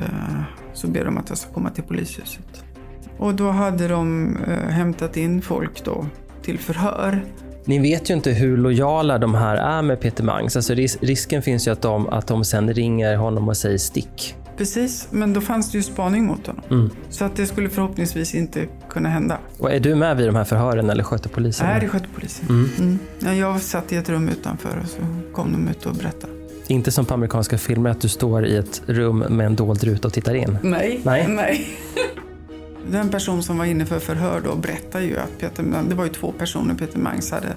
så 0.73 0.87
ber 0.88 1.05
de 1.05 1.19
att 1.19 1.29
jag 1.29 1.38
ska 1.38 1.53
komma 1.53 1.71
till 1.71 1.85
polishuset. 1.85 2.64
Och 3.19 3.35
då 3.35 3.51
hade 3.51 3.88
de 3.88 4.37
eh, 4.49 4.69
hämtat 4.71 5.16
in 5.16 5.42
folk 5.42 5.85
då 5.85 6.07
till 6.42 6.59
förhör. 6.59 7.25
Ni 7.64 7.79
vet 7.79 8.11
ju 8.11 8.14
inte 8.14 8.31
hur 8.31 8.57
lojala 8.57 9.19
de 9.19 9.35
här 9.35 9.57
är 9.57 9.83
med 9.83 10.01
Peter 10.01 10.25
Mangs. 10.25 10.57
Alltså 10.57 10.75
ris- 10.75 10.99
risken 11.01 11.42
finns 11.42 11.66
ju 11.69 11.71
att 11.73 11.83
de, 11.83 12.09
att 12.09 12.27
de 12.27 12.45
sen 12.45 12.75
ringer 12.75 13.16
honom 13.16 13.49
och 13.49 13.57
säger 13.57 13.79
stick. 13.79 14.35
Precis, 14.57 15.09
men 15.11 15.33
då 15.33 15.40
fanns 15.40 15.73
det 15.73 15.79
ju 15.79 15.83
spaning 15.83 16.27
mot 16.27 16.47
honom. 16.47 16.90
Så 17.09 17.25
att 17.25 17.37
det 17.37 17.47
skulle 17.47 17.69
förhoppningsvis 17.69 18.35
inte 18.35 18.66
kunna 18.88 19.09
hända. 19.09 19.38
Och 19.59 19.73
är 19.73 19.81
du 19.81 19.95
med 19.95 20.16
vid 20.16 20.27
de 20.29 20.37
här 20.37 20.45
förhören 20.45 20.90
eller 20.90 21.05
sköter 21.05 21.29
polisen? 21.29 21.66
Nej, 21.66 21.81
det 21.81 21.88
skötte 21.88 22.09
polisen. 22.14 22.47
Mm. 22.49 22.99
Ja, 23.19 23.35
jag 23.35 23.61
satt 23.61 23.92
i 23.92 23.97
ett 23.97 24.09
rum 24.09 24.29
utanför 24.29 24.81
och 24.83 24.88
så 24.88 24.99
kom 25.33 25.53
de 25.53 25.69
ut 25.69 25.87
och 25.87 25.95
berättade. 25.95 26.33
Inte 26.69 26.90
som 26.90 27.05
på 27.05 27.14
amerikanska 27.14 27.59
filmer 27.59 27.90
att 27.90 28.01
du 28.01 28.09
står 28.09 28.47
i 28.47 28.57
ett 28.57 28.83
rum 28.87 29.19
med 29.19 29.47
en 29.47 29.57
dold 29.57 29.85
ruta 29.85 30.09
och 30.09 30.14
tittar 30.14 30.35
in. 30.35 30.59
Nej. 30.62 31.01
Nej. 31.05 31.29
Nej. 31.29 31.79
Den 32.90 33.09
person 33.09 33.42
som 33.42 33.59
var 33.59 33.64
inne 33.64 33.87
för 33.87 33.99
förhör 33.99 34.40
då 34.45 34.57
berättade 34.57 35.05
ju 35.05 35.19
att 35.19 35.38
Peter, 35.40 35.64
det 35.88 35.95
var 35.95 36.05
ju 36.05 36.11
två 36.11 36.33
personer 36.33 36.75
Peter 36.75 36.99
Mangs 36.99 37.31
hade 37.31 37.57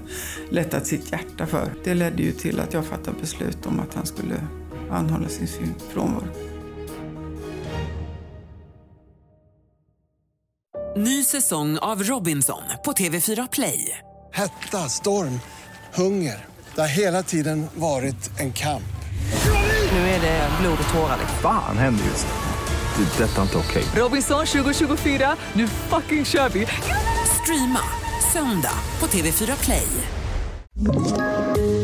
lättat 0.50 0.88
sitt 0.88 1.12
hjärta 1.12 1.46
för. 1.46 1.74
Det 1.84 1.94
ledde 1.94 2.24
ju 2.24 2.32
till 2.32 2.60
att 2.60 2.74
jag 2.74 2.86
fattade 2.86 3.18
beslut 3.22 3.66
om 3.66 3.80
att 3.80 3.94
han 3.94 4.06
skulle 4.06 4.36
anhållas 4.92 5.42
i 5.42 5.48
sin 5.48 5.74
frånvaro. 5.94 6.26
Ny 10.98 11.24
säsong 11.24 11.78
av 11.78 12.04
Robinson 12.04 12.62
på 12.86 12.92
TV4 12.92 13.48
Play. 13.52 13.98
Hetta, 14.34 14.78
storm, 14.78 15.40
hunger. 15.94 16.46
Det 16.76 16.82
har 16.82 16.88
hela 16.88 17.24
tiden 17.24 17.68
varit 17.76 18.40
en 18.40 18.54
kamp. 18.54 18.84
Nu 19.92 19.98
är 19.98 20.22
det 20.22 20.50
blod 20.62 20.78
och 20.88 20.94
tårar. 20.94 21.18
liksom. 21.20 21.38
Fan 21.42 21.78
händer 21.78 22.06
just 22.06 22.28
nu. 22.28 23.04
Det. 23.04 23.24
är 23.24 23.28
Detta 23.28 23.38
är 23.38 23.44
inte 23.44 23.58
okej. 23.58 23.84
Robinson 23.96 24.46
2024, 24.46 25.36
nu 25.54 25.68
fucking 25.68 26.26
kör 26.26 26.50
vi! 26.50 26.68
Streama 27.44 27.80
söndag 28.34 28.74
på 29.00 29.08
TV4 29.08 29.64
Play. 29.64 29.88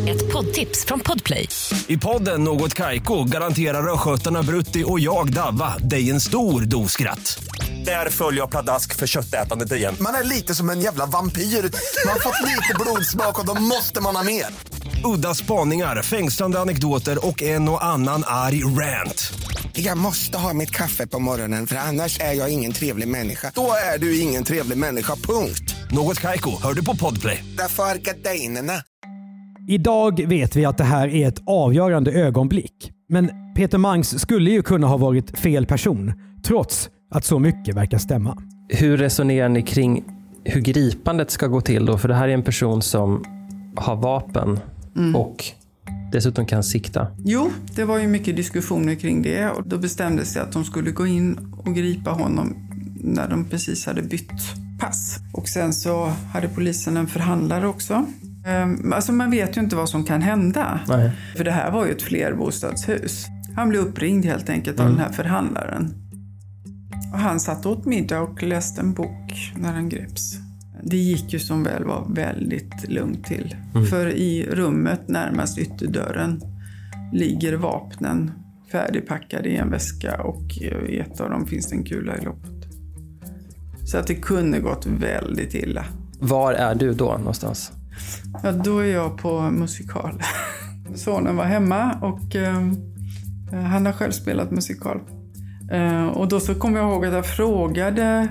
Ett 0.10 0.34
poddtips 0.34 0.86
från 0.86 1.00
Podplay. 1.00 1.50
I 1.88 1.98
podden 1.98 2.44
Något 2.44 2.74
Kaiko 2.74 3.24
garanterar 3.24 3.94
östgötarna 3.94 4.44
Brutti 4.44 4.84
och 4.88 5.00
jag, 5.00 5.34
Davva, 5.34 5.78
dig 5.78 6.10
en 6.10 6.22
stor 6.22 6.62
dos 6.62 6.92
skratt. 6.92 7.44
Där 7.86 8.10
följer 8.10 8.42
jag 8.42 8.50
pladask 8.50 8.96
för 8.96 9.08
köttätandet 9.08 9.72
igen. 9.72 9.96
Man 10.00 10.16
är 10.16 10.24
lite 10.24 10.56
som 10.56 10.70
en 10.70 10.82
jävla 10.82 11.06
vampyr. 11.06 11.42
Man 11.42 12.14
har 12.14 12.20
fått 12.20 12.42
lite 12.42 12.74
blodsmak 12.80 13.40
och 13.40 13.46
då 13.46 13.62
måste 13.62 14.02
man 14.02 14.16
ha 14.16 14.24
mer. 14.24 14.46
Udda 15.16 15.34
spaningar, 15.34 16.02
fängslande 16.02 16.60
anekdoter 16.60 17.28
och 17.28 17.44
en 17.44 17.70
och 17.70 17.86
annan 17.86 18.24
arg 18.26 18.64
rant. 18.64 19.34
Jag 19.74 19.98
måste 19.98 20.38
ha 20.38 20.54
mitt 20.54 20.72
kaffe 20.72 21.08
på 21.08 21.20
morgonen 21.20 21.68
för 21.68 21.76
annars 21.76 22.20
är 22.20 22.34
jag 22.34 22.50
ingen 22.54 22.72
trevlig 22.72 23.08
människa. 23.08 23.52
Då 23.56 23.72
är 23.96 24.00
du 24.00 24.20
ingen 24.20 24.44
trevlig 24.44 24.78
människa, 24.78 25.16
punkt. 25.16 25.76
Något 25.92 26.22
Kaiko, 26.22 26.62
hör 26.64 26.74
du 26.74 26.86
på 26.86 26.96
Podplay. 26.96 27.44
Därför 27.58 27.84
är 27.84 27.96
gardinerna. 27.96 28.74
Idag 29.68 30.28
vet 30.28 30.56
vi 30.56 30.66
att 30.66 30.78
det 30.78 30.84
här 30.84 31.08
är 31.08 31.28
ett 31.28 31.42
avgörande 31.48 32.12
ögonblick. 32.12 32.92
Men 33.10 33.30
Peter 33.56 33.78
Mangs 33.78 34.20
skulle 34.22 34.52
ju 34.52 34.64
kunna 34.64 34.88
ha 34.88 34.98
varit 34.98 35.40
fel 35.40 35.66
person, 35.66 36.14
trots 36.44 36.90
att 37.12 37.26
så 37.26 37.40
mycket 37.40 37.76
verkar 37.76 37.98
stämma. 37.98 38.38
Hur 38.70 38.98
resonerar 38.98 39.50
ni 39.50 39.62
kring 39.62 40.04
hur 40.44 40.62
gripandet 40.62 41.32
ska 41.32 41.48
gå 41.48 41.62
till 41.62 41.86
då? 41.86 41.98
För 41.98 42.08
det 42.08 42.16
här 42.16 42.28
är 42.28 42.34
en 42.34 42.44
person 42.44 42.82
som 42.82 43.24
har 43.76 43.96
vapen 43.96 44.60
och 45.16 45.44
dessutom 46.12 46.46
kan 46.46 46.64
sikta. 46.64 47.08
Jo, 47.18 47.52
det 47.76 47.84
var 47.84 48.00
ju 48.00 48.08
mycket 48.08 48.36
diskussioner 48.36 48.96
kring 48.96 49.22
det 49.22 49.50
och 49.50 49.68
då 49.68 49.78
bestämdes 49.78 50.34
det 50.34 50.42
att 50.42 50.52
de 50.52 50.64
skulle 50.66 50.92
gå 50.92 51.08
in 51.08 51.54
och 51.66 51.76
gripa 51.76 52.10
honom 52.12 52.56
när 53.04 53.30
de 53.30 53.46
precis 53.46 53.86
hade 53.86 54.02
bytt 54.02 54.32
pass. 54.80 55.20
Och 55.34 55.48
sen 55.48 55.74
så 55.74 56.12
hade 56.34 56.48
polisen 56.48 56.98
en 56.98 57.08
förhandlare 57.08 57.68
också. 57.68 58.06
Ehm, 58.46 58.94
Alltså 58.94 59.12
man 59.12 59.32
vet 59.32 59.58
ju 59.58 59.62
inte 59.62 59.76
vad 59.76 59.90
som 59.90 60.04
kan 60.04 60.22
hända. 60.22 60.80
Nej. 60.88 61.12
För 61.38 61.44
det 61.44 61.52
här 61.52 61.72
var 61.72 61.86
ju 61.86 61.92
ett 61.92 62.02
flerbostadshus. 62.02 63.26
Han 63.56 63.70
blev 63.70 63.82
uppringd 63.82 64.26
helt 64.26 64.50
enkelt 64.50 64.80
av 64.80 64.86
den 64.88 65.00
här 65.00 65.12
förhandlaren. 65.12 65.94
Och 67.14 67.20
han 67.20 67.40
satt 67.40 67.66
åt 67.66 67.86
middag 67.86 68.22
och 68.22 68.44
läste 68.44 68.82
en 68.82 68.94
bok 68.94 69.54
när 69.56 69.74
han 69.74 69.90
greps. 69.90 70.38
Det 70.84 70.98
gick 70.98 71.34
ju 71.34 71.40
som 71.40 71.64
väl 71.64 71.84
var 71.84 72.06
väldigt 72.10 72.90
lugnt 72.90 73.26
till. 73.26 73.56
För 73.90 74.08
i 74.08 74.48
rummet 74.52 75.08
närmast 75.08 75.58
ytterdörren 75.58 76.42
ligger 77.14 77.54
vapnen 77.54 78.32
färdigpackade 78.72 79.50
i 79.50 79.58
en 79.58 79.72
väska 79.72 80.22
och 80.22 80.52
i 80.88 81.00
ett 81.00 81.22
av 81.22 81.30
dem 81.30 81.46
finns 81.48 81.70
det 81.70 81.76
en 81.76 81.84
kula 81.84 82.18
i 82.18 82.26
loppet. 82.26 82.52
Så 83.86 83.98
att 83.98 84.08
det 84.08 84.16
kunde 84.16 84.60
gått 84.60 84.86
väldigt 84.86 85.54
illa. 85.54 85.86
Var 86.20 86.54
är 86.54 86.76
du 86.76 86.94
då 86.94 87.18
någonstans? 87.18 87.72
Ja, 88.44 88.52
då 88.52 88.80
är 88.80 88.94
jag 88.94 89.18
på 89.18 89.42
musikal. 89.42 90.22
Sonen 90.96 91.36
var 91.36 91.46
hemma 91.46 91.94
och 92.02 92.36
eh, 92.36 92.72
han 93.52 93.86
har 93.86 93.94
själv 93.94 94.12
spelat 94.12 94.52
musikal. 94.52 95.00
Eh, 95.72 96.06
och 96.08 96.28
då 96.28 96.40
så 96.40 96.56
kommer 96.56 96.80
jag 96.80 96.92
ihåg 96.92 97.06
att 97.06 97.14
jag 97.14 97.26
frågade 97.26 98.28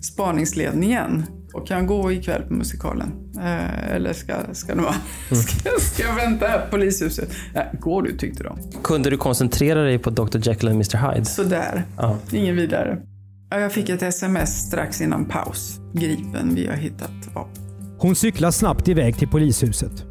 spaningsledningen 0.00 1.24
och 1.52 1.66
kan 1.66 1.76
jag 1.78 1.86
gå 1.86 2.12
ikväll 2.12 2.42
på 2.42 2.54
musikalen? 2.54 3.12
Eh, 3.38 3.94
eller 3.94 4.12
ska, 4.12 4.34
ska, 4.52 4.74
det 4.74 4.82
vara, 4.82 4.94
ska, 5.42 5.70
ska 5.80 6.02
jag 6.02 6.14
vänta 6.14 6.46
här 6.46 6.58
på 6.58 6.70
polishuset? 6.70 7.30
Nej, 7.54 7.70
går 7.80 8.02
du 8.02 8.16
tyckte 8.16 8.42
de. 8.42 8.58
Kunde 8.82 9.10
du 9.10 9.16
koncentrera 9.16 9.82
dig 9.82 9.98
på 9.98 10.10
Dr 10.10 10.38
Jekyll 10.48 10.68
och 10.68 10.74
Mr 10.74 11.12
Hyde? 11.12 11.24
Sådär, 11.24 11.84
Ja. 11.96 12.16
ingen 12.32 12.56
vidare. 12.56 12.98
Ja, 13.50 13.58
jag 13.60 13.72
fick 13.72 13.88
ett 13.88 14.02
sms 14.02 14.66
strax 14.66 15.00
innan 15.00 15.24
paus. 15.24 15.80
Gripen, 15.94 16.54
vi 16.54 16.66
har 16.66 16.74
hittat 16.74 17.10
vapen. 17.34 17.62
Hon 17.98 18.14
cyklar 18.14 18.50
snabbt 18.50 18.88
iväg 18.88 19.16
till 19.18 19.28
polishuset. 19.28 20.04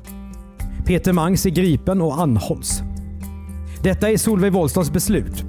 Peter 0.85 1.13
Mangs 1.13 1.45
är 1.45 1.49
gripen 1.49 2.01
och 2.01 2.21
anhålls. 2.21 2.81
Detta 3.83 4.09
är 4.09 4.17
Solveig 4.17 4.53
Wollstads 4.53 4.91
beslut 4.91 5.45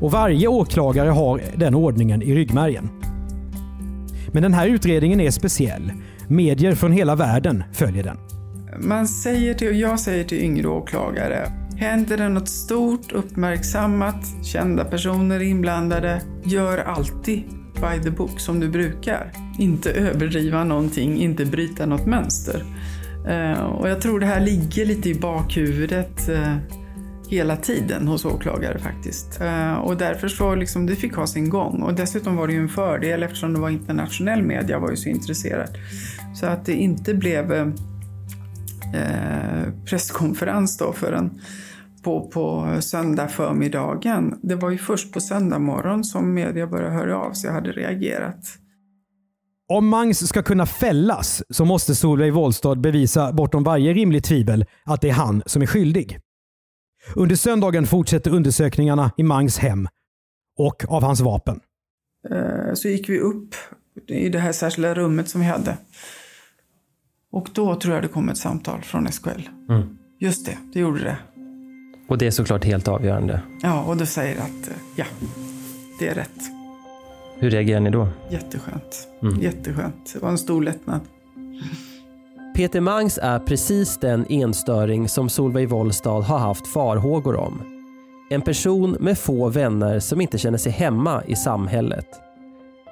och 0.00 0.10
varje 0.10 0.48
åklagare 0.48 1.10
har 1.10 1.42
den 1.56 1.74
ordningen 1.74 2.22
i 2.22 2.34
ryggmärgen. 2.34 2.88
Men 4.32 4.42
den 4.42 4.54
här 4.54 4.66
utredningen 4.66 5.20
är 5.20 5.30
speciell. 5.30 5.92
Medier 6.28 6.74
från 6.74 6.92
hela 6.92 7.14
världen 7.14 7.64
följer 7.72 8.02
den. 8.02 8.16
Man 8.78 9.08
säger 9.08 9.54
till, 9.54 9.68
och 9.68 9.74
jag 9.74 10.00
säger 10.00 10.24
till 10.24 10.38
yngre 10.38 10.68
åklagare, 10.68 11.52
händer 11.76 12.16
det 12.16 12.28
något 12.28 12.48
stort, 12.48 13.12
uppmärksammat, 13.12 14.44
kända 14.44 14.84
personer 14.84 15.42
inblandade, 15.42 16.22
gör 16.44 16.78
alltid 16.78 17.42
by 17.74 18.02
the 18.02 18.10
book 18.10 18.40
som 18.40 18.60
du 18.60 18.68
brukar. 18.68 19.32
Inte 19.58 19.90
överdriva 19.90 20.64
någonting, 20.64 21.20
inte 21.20 21.44
bryta 21.44 21.86
något 21.86 22.06
mönster. 22.06 22.64
Eh, 23.28 23.62
och 23.62 23.88
jag 23.88 24.00
tror 24.00 24.20
det 24.20 24.26
här 24.26 24.40
ligger 24.40 24.86
lite 24.86 25.08
i 25.08 25.14
bakhuvudet 25.14 26.28
eh, 26.28 26.56
hela 27.30 27.56
tiden 27.56 28.08
hos 28.08 28.24
åklagare 28.24 28.78
faktiskt. 28.78 29.40
Eh, 29.40 29.72
och 29.72 29.96
därför 29.96 30.28
så 30.28 30.54
liksom, 30.54 30.86
det 30.86 30.96
fick 30.96 31.14
ha 31.14 31.26
sin 31.26 31.50
gång. 31.50 31.82
Och 31.82 31.94
dessutom 31.94 32.36
var 32.36 32.46
det 32.46 32.52
ju 32.52 32.60
en 32.60 32.68
fördel 32.68 33.22
eftersom 33.22 33.52
det 33.52 33.60
var 33.60 33.70
internationell 33.70 34.42
media 34.42 34.78
var 34.78 34.90
ju 34.90 34.96
så 34.96 35.08
intresserad. 35.08 35.78
Så 36.34 36.46
att 36.46 36.66
det 36.66 36.74
inte 36.74 37.14
blev 37.14 37.52
eh, 37.52 37.68
eh 38.94 39.72
presskonferens 39.84 40.78
då 40.78 40.92
förrän 40.92 41.40
på, 42.02 42.28
på 42.28 42.76
söndag 42.80 43.28
förmiddagen. 43.28 44.38
Det 44.42 44.54
var 44.54 44.70
ju 44.70 44.78
först 44.78 45.12
på 45.12 45.20
söndag 45.20 45.58
morgon 45.58 46.04
som 46.04 46.34
media 46.34 46.66
började 46.66 46.94
höra 46.94 47.18
av 47.18 47.32
sig 47.32 47.48
och 47.48 47.54
hade 47.54 47.72
reagerat. 47.72 48.44
Om 49.68 49.88
Mangs 49.88 50.28
ska 50.28 50.42
kunna 50.42 50.66
fällas 50.66 51.42
så 51.50 51.64
måste 51.64 51.94
Solveig 51.94 52.32
Wollstad 52.32 52.74
bevisa 52.74 53.32
bortom 53.32 53.64
varje 53.64 53.92
rimligt 53.92 54.24
tvivel 54.24 54.64
att 54.84 55.00
det 55.00 55.08
är 55.08 55.12
han 55.12 55.42
som 55.46 55.62
är 55.62 55.66
skyldig. 55.66 56.18
Under 57.16 57.36
söndagen 57.36 57.86
fortsätter 57.86 58.30
undersökningarna 58.30 59.12
i 59.16 59.22
Mangs 59.22 59.58
hem 59.58 59.88
och 60.58 60.84
av 60.88 61.02
hans 61.02 61.20
vapen. 61.20 61.60
Eh, 62.30 62.74
Så 62.74 62.88
gick 62.88 63.08
vi 63.08 63.18
upp 63.18 63.54
i 64.06 64.28
det 64.28 64.38
här 64.38 64.52
särskilda 64.52 64.94
rummet 64.94 65.28
som 65.28 65.40
vi 65.40 65.46
hade. 65.46 65.76
Och 67.32 67.48
då 67.54 67.74
tror 67.74 67.94
jag 67.94 68.04
det 68.04 68.08
kom 68.08 68.28
ett 68.28 68.38
samtal 68.38 68.80
från 68.82 69.06
SKL. 69.12 69.40
Mm. 69.68 69.98
Just 70.20 70.46
det, 70.46 70.58
det 70.72 70.80
gjorde 70.80 71.04
det. 71.04 71.16
Och 72.08 72.18
det 72.18 72.26
är 72.26 72.30
såklart 72.30 72.64
helt 72.64 72.88
avgörande. 72.88 73.42
Ja, 73.62 73.82
och 73.82 73.96
då 73.96 74.06
säger 74.06 74.40
att 74.40 74.68
eh, 74.68 74.74
ja, 74.96 75.04
det 75.98 76.08
är 76.08 76.14
rätt. 76.14 76.40
Hur 77.38 77.50
reagerar 77.50 77.80
ni 77.80 77.90
då? 77.90 78.08
Jätteskönt. 78.30 79.08
Mm. 79.22 79.40
Jätteskönt. 79.40 80.12
Det 80.12 80.18
var 80.18 80.30
en 80.30 80.38
stor 80.38 80.62
lättnad. 80.62 81.00
Peter 82.60 82.80
Mangs 82.80 83.18
är 83.22 83.38
precis 83.38 83.98
den 83.98 84.26
enstöring 84.28 85.08
som 85.08 85.28
Solveig 85.28 85.68
Wollstad 85.68 86.20
har 86.20 86.38
haft 86.38 86.66
farhågor 86.66 87.36
om. 87.36 87.62
En 88.30 88.42
person 88.42 88.96
med 89.00 89.18
få 89.18 89.48
vänner 89.48 90.00
som 90.00 90.20
inte 90.20 90.38
känner 90.38 90.58
sig 90.58 90.72
hemma 90.72 91.22
i 91.26 91.36
samhället. 91.36 92.06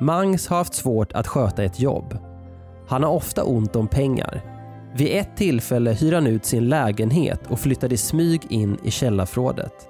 Mangs 0.00 0.48
har 0.48 0.56
haft 0.56 0.74
svårt 0.74 1.12
att 1.12 1.26
sköta 1.26 1.64
ett 1.64 1.80
jobb. 1.80 2.18
Han 2.88 3.02
har 3.02 3.10
ofta 3.10 3.44
ont 3.44 3.76
om 3.76 3.88
pengar. 3.88 4.42
Vid 4.96 5.16
ett 5.16 5.36
tillfälle 5.36 5.92
hyr 5.92 6.12
han 6.12 6.26
ut 6.26 6.44
sin 6.44 6.68
lägenhet 6.68 7.40
och 7.48 7.60
flyttar 7.60 7.92
i 7.92 7.96
smyg 7.96 8.42
in 8.48 8.78
i 8.84 8.90
källarförrådet. 8.90 9.88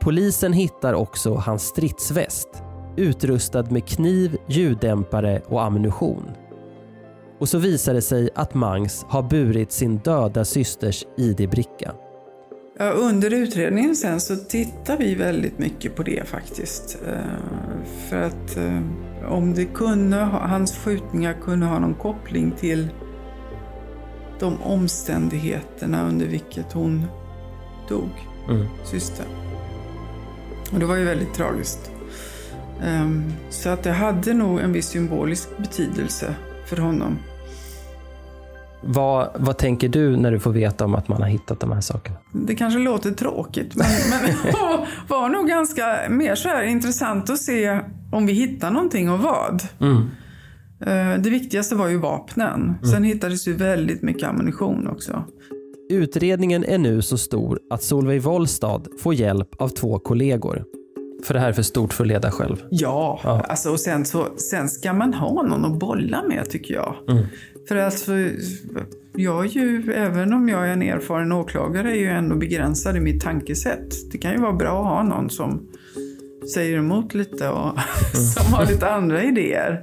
Polisen 0.00 0.52
hittar 0.52 0.94
också 0.94 1.34
hans 1.34 1.62
stridsväst 1.62 2.62
utrustad 2.96 3.62
med 3.70 3.88
kniv, 3.88 4.36
ljuddämpare 4.48 5.40
och 5.48 5.62
ammunition. 5.62 6.30
Och 7.38 7.48
så 7.48 7.58
visar 7.58 7.94
det 7.94 8.02
sig 8.02 8.28
att 8.34 8.54
Mangs 8.54 9.04
har 9.08 9.22
burit 9.22 9.72
sin 9.72 9.98
döda 9.98 10.44
systers 10.44 11.04
ID-bricka. 11.16 11.92
Ja, 12.78 12.90
under 12.90 13.30
utredningen 13.34 13.96
sen 13.96 14.20
så 14.20 14.36
tittar 14.36 14.96
vi 14.98 15.14
väldigt 15.14 15.58
mycket 15.58 15.96
på 15.96 16.02
det 16.02 16.28
faktiskt. 16.28 16.98
Eh, 17.06 17.84
För 18.08 18.22
att 18.22 18.56
eh, 18.56 18.80
om 19.32 19.54
det 19.54 19.64
kunde, 19.64 20.16
ha- 20.16 20.46
hans 20.46 20.76
skjutningar 20.76 21.32
kunde 21.42 21.66
ha 21.66 21.78
någon 21.78 21.94
koppling 21.94 22.52
till 22.52 22.88
de 24.40 24.62
omständigheterna 24.62 26.08
under 26.08 26.26
vilket 26.26 26.72
hon 26.72 27.04
dog, 27.88 28.08
Mm. 28.50 28.66
systern. 28.84 29.26
Och 30.72 30.78
det 30.78 30.86
var 30.86 30.96
ju 30.96 31.04
väldigt 31.04 31.34
tragiskt. 31.34 31.90
Ehm, 32.84 33.32
Så 33.50 33.68
att 33.68 33.82
det 33.82 33.90
hade 33.92 34.34
nog 34.34 34.60
en 34.60 34.72
viss 34.72 34.86
symbolisk 34.88 35.48
betydelse 35.58 36.34
för 36.66 36.76
honom. 36.76 37.18
Vad, 38.82 39.28
vad 39.34 39.58
tänker 39.58 39.88
du 39.88 40.16
när 40.16 40.32
du 40.32 40.38
får 40.40 40.52
veta 40.52 40.84
om 40.84 40.94
att 40.94 41.08
man 41.08 41.22
har 41.22 41.28
hittat 41.28 41.60
de 41.60 41.72
här 41.72 41.80
sakerna? 41.80 42.16
Det 42.32 42.54
kanske 42.54 42.78
låter 42.80 43.10
tråkigt, 43.10 43.74
men, 43.76 43.86
men 44.10 44.52
var, 44.52 44.88
var 45.08 45.28
nog 45.28 45.48
ganska 45.48 45.96
mer 46.10 46.34
så 46.34 46.48
här 46.48 46.62
intressant 46.62 47.30
att 47.30 47.38
se 47.38 47.80
om 48.12 48.26
vi 48.26 48.32
hittar 48.32 48.70
någonting 48.70 49.10
och 49.10 49.18
vad. 49.18 49.62
Eh, 50.80 51.20
Det 51.20 51.30
viktigaste 51.30 51.74
var 51.74 51.88
ju 51.88 51.98
vapnen. 51.98 52.74
Sen 52.92 53.04
hittades 53.04 53.48
ju 53.48 53.52
väldigt 53.52 54.02
mycket 54.02 54.28
ammunition 54.28 54.86
också. 54.88 55.24
Utredningen 55.90 56.64
är 56.64 56.78
nu 56.78 57.02
så 57.02 57.18
stor 57.18 57.60
att 57.70 57.82
Solveig 57.82 58.22
Wollstad 58.22 58.82
får 59.02 59.14
hjälp 59.14 59.48
av 59.58 59.68
två 59.68 59.98
kollegor. 59.98 60.64
För 61.24 61.34
det 61.34 61.40
här 61.40 61.48
är 61.48 61.52
för 61.52 61.62
stort 61.62 61.92
för 61.92 62.04
att 62.04 62.08
leda 62.08 62.30
själv. 62.30 62.56
Ja, 62.70 63.20
Ja. 63.24 63.40
Alltså, 63.48 63.70
och 63.70 63.80
sen, 63.80 64.04
så, 64.04 64.26
sen 64.36 64.68
ska 64.68 64.92
man 64.92 65.14
ha 65.14 65.42
någon 65.42 65.64
att 65.64 65.78
bolla 65.78 66.22
med 66.22 66.50
tycker 66.50 66.74
jag. 66.74 66.96
För 67.68 67.76
alltså, 67.76 68.12
jag 69.16 69.44
är 69.44 69.50
ju, 69.50 69.92
även 69.92 70.32
om 70.32 70.48
jag 70.48 70.68
är 70.68 70.72
en 70.72 70.82
erfaren 70.82 71.32
åklagare, 71.32 71.90
är 71.90 72.00
ju 72.00 72.08
ändå 72.08 72.36
begränsad 72.36 72.96
i 72.96 73.00
mitt 73.00 73.22
tankesätt. 73.22 74.10
Det 74.12 74.18
kan 74.18 74.32
ju 74.32 74.38
vara 74.38 74.52
bra 74.52 74.80
att 74.80 74.86
ha 74.86 75.02
någon 75.02 75.30
som 75.30 75.68
säger 76.54 76.78
emot 76.78 77.14
lite 77.14 77.48
och 77.48 77.78
som 78.14 78.52
har 78.52 78.66
lite 78.66 78.90
andra 78.90 79.22
idéer. 79.22 79.80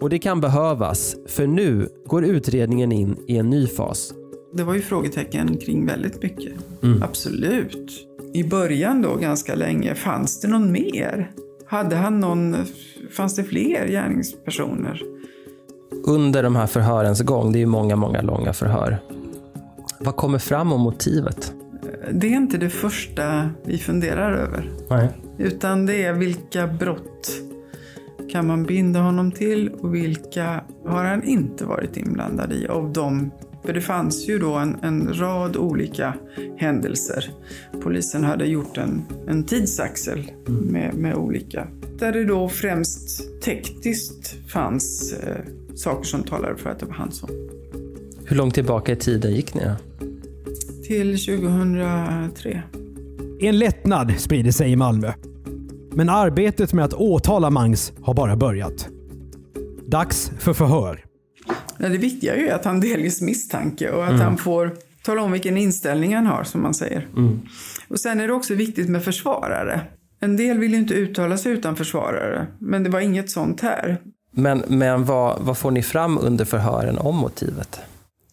Och 0.00 0.10
det 0.10 0.18
kan 0.18 0.40
behövas, 0.40 1.16
för 1.26 1.46
nu 1.46 1.88
går 2.06 2.24
utredningen 2.24 2.92
in 2.92 3.16
i 3.28 3.36
en 3.36 3.50
ny 3.50 3.66
fas. 3.66 4.14
Det 4.56 4.64
var 4.64 4.74
ju 4.74 4.80
frågetecken 4.80 5.56
kring 5.56 5.86
väldigt 5.86 6.22
mycket. 6.22 6.52
Absolut. 7.02 8.06
I 8.32 8.44
början 8.44 9.02
då, 9.02 9.16
ganska 9.16 9.54
länge, 9.54 9.94
fanns 9.94 10.40
det 10.40 10.48
någon 10.48 10.72
mer? 10.72 11.30
Hade 11.66 11.96
han 11.96 12.20
någon, 12.20 12.56
fanns 13.10 13.36
det 13.36 13.44
fler 13.44 13.88
gärningspersoner? 13.88 15.02
Under 16.06 16.42
de 16.42 16.56
här 16.56 16.66
förhörens 16.66 17.20
gång, 17.20 17.52
det 17.52 17.58
är 17.58 17.60
ju 17.60 17.66
många, 17.66 17.96
många 17.96 18.22
långa 18.22 18.52
förhör. 18.52 18.98
Vad 20.00 20.16
kommer 20.16 20.38
fram 20.38 20.72
om 20.72 20.80
motivet? 20.80 21.52
Det 22.12 22.26
är 22.26 22.36
inte 22.36 22.58
det 22.58 22.70
första 22.70 23.50
vi 23.64 23.78
funderar 23.78 24.32
över. 24.32 24.70
Nej. 24.90 25.08
Utan 25.38 25.86
det 25.86 26.04
är 26.04 26.12
vilka 26.12 26.66
brott 26.66 27.30
kan 28.32 28.46
man 28.46 28.64
binda 28.64 29.00
honom 29.00 29.32
till 29.32 29.68
och 29.68 29.94
vilka 29.94 30.60
har 30.86 31.04
han 31.04 31.22
inte 31.22 31.64
varit 31.64 31.96
inblandad 31.96 32.52
i 32.52 32.66
av 32.66 32.92
dem? 32.92 33.30
För 33.66 33.72
det 33.72 33.80
fanns 33.80 34.28
ju 34.28 34.38
då 34.38 34.54
en, 34.54 34.76
en 34.82 35.14
rad 35.14 35.56
olika 35.56 36.14
händelser. 36.56 37.30
Polisen 37.82 38.24
hade 38.24 38.46
gjort 38.46 38.78
en, 38.78 39.02
en 39.28 39.44
tidsaxel 39.44 40.30
med, 40.46 40.94
med 40.94 41.14
olika. 41.14 41.68
Där 41.98 42.12
det 42.12 42.24
då 42.24 42.48
främst 42.48 43.40
tekniskt 43.42 44.36
fanns 44.52 45.12
eh, 45.12 45.36
saker 45.74 46.04
som 46.04 46.22
talade 46.22 46.56
för 46.56 46.70
att 46.70 46.78
det 46.78 46.86
var 46.86 46.94
han 46.94 47.12
som. 47.12 47.28
Hur 48.24 48.36
långt 48.36 48.54
tillbaka 48.54 48.92
i 48.92 48.96
tiden 48.96 49.34
gick 49.34 49.54
ni 49.54 49.60
då? 49.64 49.76
Till 50.86 51.18
2003. 51.26 52.62
En 53.40 53.58
lättnad 53.58 54.14
sprider 54.18 54.50
sig 54.50 54.72
i 54.72 54.76
Malmö. 54.76 55.12
Men 55.92 56.08
arbetet 56.08 56.72
med 56.72 56.84
att 56.84 56.94
åtala 56.94 57.50
Mangs 57.50 57.92
har 58.00 58.14
bara 58.14 58.36
börjat. 58.36 58.88
Dags 59.86 60.32
för 60.38 60.52
förhör. 60.52 61.05
Ja, 61.78 61.88
det 61.88 61.98
viktiga 61.98 62.34
är 62.34 62.38
ju 62.38 62.50
att 62.50 62.64
han 62.64 62.80
delges 62.80 63.20
misstanke 63.20 63.90
och 63.90 64.06
att 64.06 64.20
han 64.20 64.36
får 64.36 64.76
tala 65.02 65.22
om 65.22 65.32
vilken 65.32 65.56
inställning 65.56 66.14
han 66.14 66.26
har, 66.26 66.44
som 66.44 66.62
man 66.62 66.74
säger. 66.74 67.06
Och 67.88 68.00
sen 68.00 68.20
är 68.20 68.26
det 68.26 68.32
också 68.32 68.54
viktigt 68.54 68.88
med 68.88 69.04
försvarare. 69.04 69.80
En 70.20 70.36
del 70.36 70.58
vill 70.58 70.72
ju 70.72 70.78
inte 70.78 70.94
uttala 70.94 71.36
sig 71.36 71.52
utan 71.52 71.76
försvarare, 71.76 72.46
men 72.58 72.82
det 72.82 72.90
var 72.90 73.00
inget 73.00 73.30
sånt 73.30 73.60
här. 73.60 73.98
Men, 74.32 74.62
men 74.68 75.04
vad, 75.04 75.40
vad 75.40 75.58
får 75.58 75.70
ni 75.70 75.82
fram 75.82 76.18
under 76.18 76.44
förhören 76.44 76.98
om 76.98 77.16
motivet? 77.16 77.80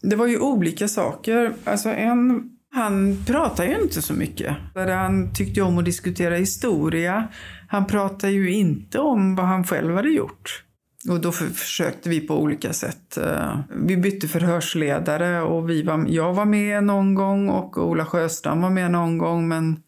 Det 0.01 0.15
var 0.15 0.27
ju 0.27 0.39
olika 0.39 0.87
saker. 0.87 1.53
Alltså 1.63 1.89
en, 1.89 2.43
han 2.71 3.23
pratar 3.25 3.65
ju 3.65 3.81
inte 3.81 4.01
så 4.01 4.13
mycket. 4.13 4.55
Han 4.75 5.33
tyckte 5.33 5.61
om 5.61 5.77
att 5.77 5.85
diskutera 5.85 6.35
historia. 6.35 7.27
Han 7.67 7.85
pratar 7.85 8.29
ju 8.29 8.53
inte 8.53 8.99
om 8.99 9.35
vad 9.35 9.45
han 9.45 9.63
själv 9.63 9.95
hade 9.95 10.09
gjort. 10.09 10.62
Och 11.09 11.21
då 11.21 11.31
för, 11.31 11.45
försökte 11.45 12.09
vi 12.09 12.19
på 12.19 12.39
olika 12.41 12.73
sätt. 12.73 13.17
eh, 13.17 13.57
Vi 13.75 13.97
bytte 13.97 14.27
förhörsledare 14.27 15.41
och 15.41 15.69
vi 15.69 15.83
var, 15.83 16.05
jag 16.07 16.33
var 16.33 16.45
med 16.45 16.83
någon 16.83 17.15
gång 17.15 17.49
och 17.49 17.77
Ola 17.77 18.05
Sjöstrand 18.05 18.61
var 18.61 18.69
med 18.69 18.91
någon 18.91 19.17
gång. 19.17 19.47
Men 19.47 19.79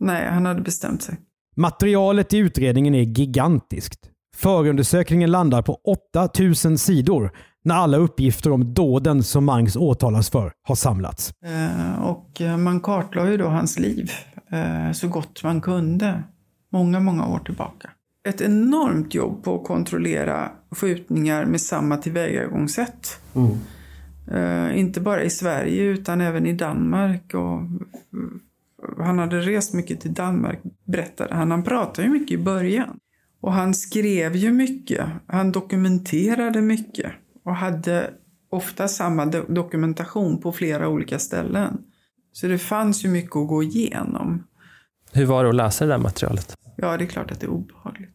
nej, 0.00 0.28
han 0.28 0.46
hade 0.46 0.60
bestämt 0.62 1.02
sig. 1.02 1.16
Materialet 1.56 2.32
i 2.34 2.38
utredningen 2.38 2.94
är 2.94 3.02
gigantiskt. 3.02 4.08
Förundersökningen 4.36 5.30
landar 5.30 5.62
på 5.62 5.74
8000 5.84 6.78
sidor 6.78 7.30
när 7.64 7.74
alla 7.74 7.96
uppgifter 7.96 8.52
om 8.52 8.74
dåden 8.74 9.22
som 9.22 9.44
Mangs 9.44 9.76
åtalas 9.76 10.30
för 10.30 10.52
har 10.62 10.74
samlats. 10.74 11.32
Eh, 11.44 12.02
Och 12.02 12.40
man 12.58 12.80
kartlade 12.80 13.30
ju 13.30 13.36
då 13.36 13.46
hans 13.48 13.78
liv 13.78 14.10
eh, 14.50 14.92
så 14.92 15.08
gott 15.08 15.44
man 15.44 15.60
kunde. 15.60 16.22
Många, 16.72 17.00
många 17.00 17.26
år 17.26 17.38
tillbaka. 17.38 17.90
Ett 18.28 18.40
enormt 18.40 19.14
jobb 19.14 19.44
på 19.44 19.54
att 19.60 19.64
kontrollera 19.66 20.50
skjutningar 20.70 21.44
med 21.44 21.60
samma 21.60 21.96
tillvägagångssätt. 21.96 23.20
Eh, 24.32 24.78
Inte 24.78 25.00
bara 25.00 25.22
i 25.22 25.30
Sverige 25.30 25.82
utan 25.82 26.20
även 26.20 26.46
i 26.46 26.52
Danmark. 26.52 27.34
Och 27.34 27.60
han 29.04 29.18
hade 29.18 29.40
rest 29.40 29.74
mycket 29.74 30.00
till 30.00 30.14
Danmark, 30.14 30.58
berättade 30.84 31.34
han. 31.34 31.50
Han 31.50 31.62
pratade 31.62 32.06
ju 32.08 32.12
mycket 32.12 32.30
i 32.40 32.42
början. 32.42 32.98
Och 33.40 33.52
han 33.52 33.74
skrev 33.74 34.36
ju 34.36 34.52
mycket. 34.52 35.06
Han 35.26 35.52
dokumenterade 35.52 36.62
mycket. 36.62 37.12
Och 37.44 37.56
hade 37.56 38.10
ofta 38.50 38.88
samma 38.88 39.24
do- 39.26 39.52
dokumentation 39.54 40.40
på 40.40 40.52
flera 40.52 40.88
olika 40.88 41.18
ställen. 41.18 41.78
Så 42.32 42.46
det 42.46 42.58
fanns 42.58 43.04
ju 43.04 43.08
mycket 43.08 43.36
att 43.36 43.48
gå 43.48 43.62
igenom. 43.62 44.44
Hur 45.12 45.26
var 45.26 45.42
det 45.44 45.48
att 45.50 45.54
läsa 45.56 45.84
det 45.86 45.90
där 45.92 45.98
materialet? 45.98 46.56
Ja, 46.76 46.96
det 46.96 47.04
är 47.04 47.08
klart 47.08 47.30
att 47.30 47.40
det 47.40 47.46
är 47.46 47.50
obehagligt. 47.50 48.11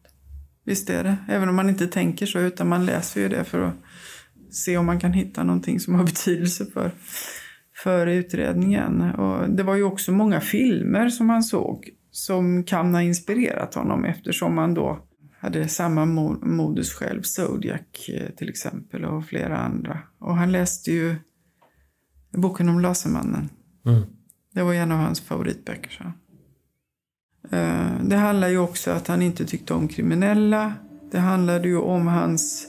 Visst 0.67 0.89
är 0.89 1.03
det. 1.03 1.17
Även 1.27 1.49
om 1.49 1.55
man 1.55 1.69
inte 1.69 1.87
tänker 1.87 2.25
så, 2.25 2.39
utan 2.39 2.67
man 2.67 2.85
läser 2.85 3.21
ju 3.21 3.29
det 3.29 3.43
för 3.43 3.61
att 3.61 3.73
se 4.51 4.77
om 4.77 4.85
man 4.85 4.99
kan 4.99 5.13
hitta 5.13 5.43
någonting 5.43 5.79
som 5.79 5.95
har 5.95 6.03
betydelse 6.05 6.65
för, 6.65 6.91
för 7.83 8.07
utredningen. 8.07 9.01
Och 9.01 9.49
det 9.49 9.63
var 9.63 9.75
ju 9.75 9.83
också 9.83 10.11
många 10.11 10.41
filmer 10.41 11.09
som 11.09 11.29
han 11.29 11.43
såg 11.43 11.89
som 12.11 12.63
kan 12.63 12.93
ha 12.93 13.01
inspirerat 13.01 13.73
honom 13.73 14.05
eftersom 14.05 14.57
han 14.57 14.73
då 14.73 14.99
hade 15.39 15.67
samma 15.67 16.05
modus 16.05 16.93
själv, 16.93 17.21
Zodiac 17.21 18.09
eh, 18.09 18.29
till 18.29 18.49
exempel 18.49 19.05
och 19.05 19.25
flera 19.25 19.57
andra. 19.57 19.99
Och 20.19 20.35
han 20.35 20.51
läste 20.51 20.91
ju 20.91 21.15
boken 22.37 22.69
om 22.69 22.79
Lasermannen. 22.79 23.49
Mm. 23.85 24.01
Det 24.53 24.63
var 24.63 24.73
en 24.73 24.91
av 24.91 24.97
hans 24.97 25.21
favoritböcker. 25.21 25.89
Så. 25.89 26.11
Eh, 27.51 28.01
det 28.01 28.15
handlar 28.15 28.49
ju 28.49 28.57
också 28.57 28.91
om 28.91 28.97
att 28.97 29.07
han 29.07 29.21
inte 29.21 29.45
tyckte 29.45 29.73
om 29.73 29.87
kriminella. 29.87 30.73
Det 31.11 31.19
handlade 31.19 31.67
ju 31.67 31.77
om 31.77 32.07
hans 32.07 32.67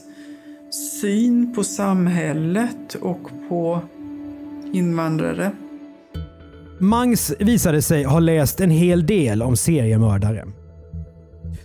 syn 1.01 1.53
på 1.55 1.63
samhället 1.63 2.95
och 3.01 3.29
på 3.49 3.81
invandrare. 4.73 5.51
Mangs 6.79 7.33
visade 7.39 7.81
sig 7.81 8.03
ha 8.03 8.19
läst 8.19 8.59
en 8.59 8.69
hel 8.69 9.05
del 9.05 9.41
om 9.41 9.55
seriemördare. 9.55 10.45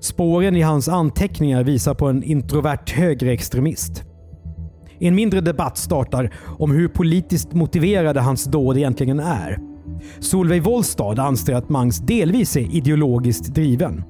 Spåren 0.01 0.57
i 0.57 0.61
hans 0.61 0.89
anteckningar 0.89 1.65
visar 1.65 1.95
på 1.95 2.07
en 2.07 2.23
introvert 2.23 2.91
högerextremist. 2.95 4.03
En 4.99 5.15
mindre 5.15 5.41
debatt 5.41 5.79
startar 5.79 6.35
om 6.59 6.71
hur 6.71 6.89
politiskt 6.89 7.53
motiverade 7.53 8.21
hans 8.21 8.45
dåd 8.45 8.77
egentligen 8.77 9.21
är. 9.21 9.74
Solveig 10.19 10.63
Wollstad 10.63 11.19
anser 11.19 11.55
att 11.55 11.69
Mangs 11.69 11.99
delvis 11.99 12.57
är 12.57 12.77
ideologiskt 12.77 13.55
driven. 13.55 14.05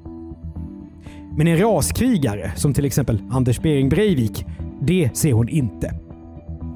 Men 1.37 1.49
en 1.49 1.59
raskrigare, 1.59 2.53
som 2.57 2.75
till 2.75 2.85
exempel 2.85 3.23
Anders 3.31 3.61
Behring 3.61 3.89
Breivik, 3.89 4.47
det 4.81 5.11
ser 5.17 5.33
hon 5.33 5.49
inte. 5.49 5.95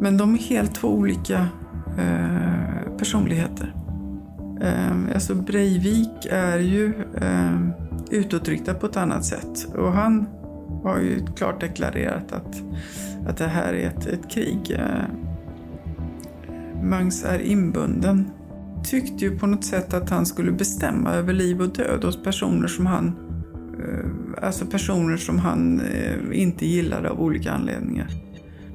Men 0.01 0.17
de 0.17 0.35
är 0.35 0.39
helt 0.39 0.75
två 0.75 0.89
olika 0.89 1.47
eh, 1.99 2.97
personligheter. 2.99 3.75
Eh, 4.61 5.15
alltså 5.15 5.35
Breivik 5.35 6.27
är 6.31 6.59
ju 6.59 6.93
eh, 7.21 7.59
utåtriktad 8.11 8.75
på 8.75 8.87
ett 8.87 8.97
annat 8.97 9.25
sätt. 9.25 9.75
Och 9.77 9.93
han 9.93 10.27
har 10.83 10.99
ju 10.99 11.27
klart 11.37 11.61
deklarerat 11.61 12.33
att, 12.33 12.63
att 13.27 13.37
det 13.37 13.47
här 13.47 13.75
är 13.75 13.87
ett, 13.87 14.07
ett 14.07 14.31
krig. 14.31 14.71
Eh, 14.71 15.05
Mangs 16.83 17.25
är 17.25 17.39
inbunden. 17.39 18.31
Tyckte 18.85 19.25
ju 19.25 19.39
på 19.39 19.47
något 19.47 19.65
sätt 19.65 19.95
att 19.95 20.11
han 20.11 20.27
skulle 20.27 20.53
bestämma 20.53 21.15
över 21.15 21.33
liv 21.33 21.61
och 21.61 21.69
död 21.69 22.05
hos 22.05 22.23
personer 22.23 22.69
som 22.69 22.87
han 22.87 23.07
eh, 23.79 24.45
Alltså 24.45 24.67
personer 24.67 25.17
som 25.17 25.39
han 25.39 25.81
eh, 25.81 26.41
inte 26.41 26.67
gillade 26.67 27.11
av 27.11 27.21
olika 27.21 27.53
anledningar. 27.53 28.09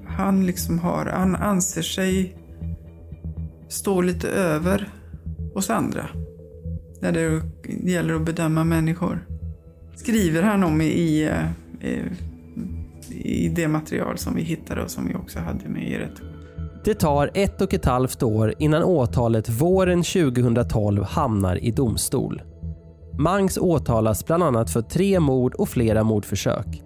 Han 0.08 0.46
liksom 0.46 0.80
har, 0.80 1.06
han 1.06 1.36
anser 1.36 1.82
sig 1.82 2.38
stå 3.70 4.02
lite 4.02 4.30
över 4.30 4.90
oss 5.56 5.70
andra 5.70 6.08
när 7.02 7.12
det 7.12 7.42
gäller 7.92 8.14
att 8.14 8.26
bedöma 8.26 8.64
människor. 8.64 9.28
Skriver 9.96 10.44
han 10.44 10.64
om 10.64 10.82
i, 10.82 10.86
i, 10.86 11.24
eh, 11.82 12.06
i 13.10 13.50
det 13.50 13.68
material 13.68 14.18
som 14.18 14.36
vi 14.36 14.42
hittade 14.42 14.84
och 14.84 14.92
som 14.92 15.08
vi 15.08 15.16
också 15.16 15.40
hade 15.40 15.70
med 15.70 15.92
i 15.92 15.98
rättegången. 15.98 16.33
Det 16.86 16.94
tar 16.94 17.32
ett 17.34 17.62
och 17.62 17.74
ett 17.74 17.86
halvt 17.86 18.24
år 18.24 18.54
innan 18.60 18.84
åtalet 18.84 19.50
våren 19.50 20.04
2012 20.04 21.04
hamnar 21.04 21.64
i 21.64 21.72
domstol. 21.72 22.42
Mangs 23.20 23.58
åtalas 23.58 24.26
bland 24.26 24.44
annat 24.44 24.70
för 24.70 24.82
tre 24.82 25.20
mord 25.20 25.54
och 25.54 25.70
flera 25.70 26.04
mordförsök. 26.04 26.84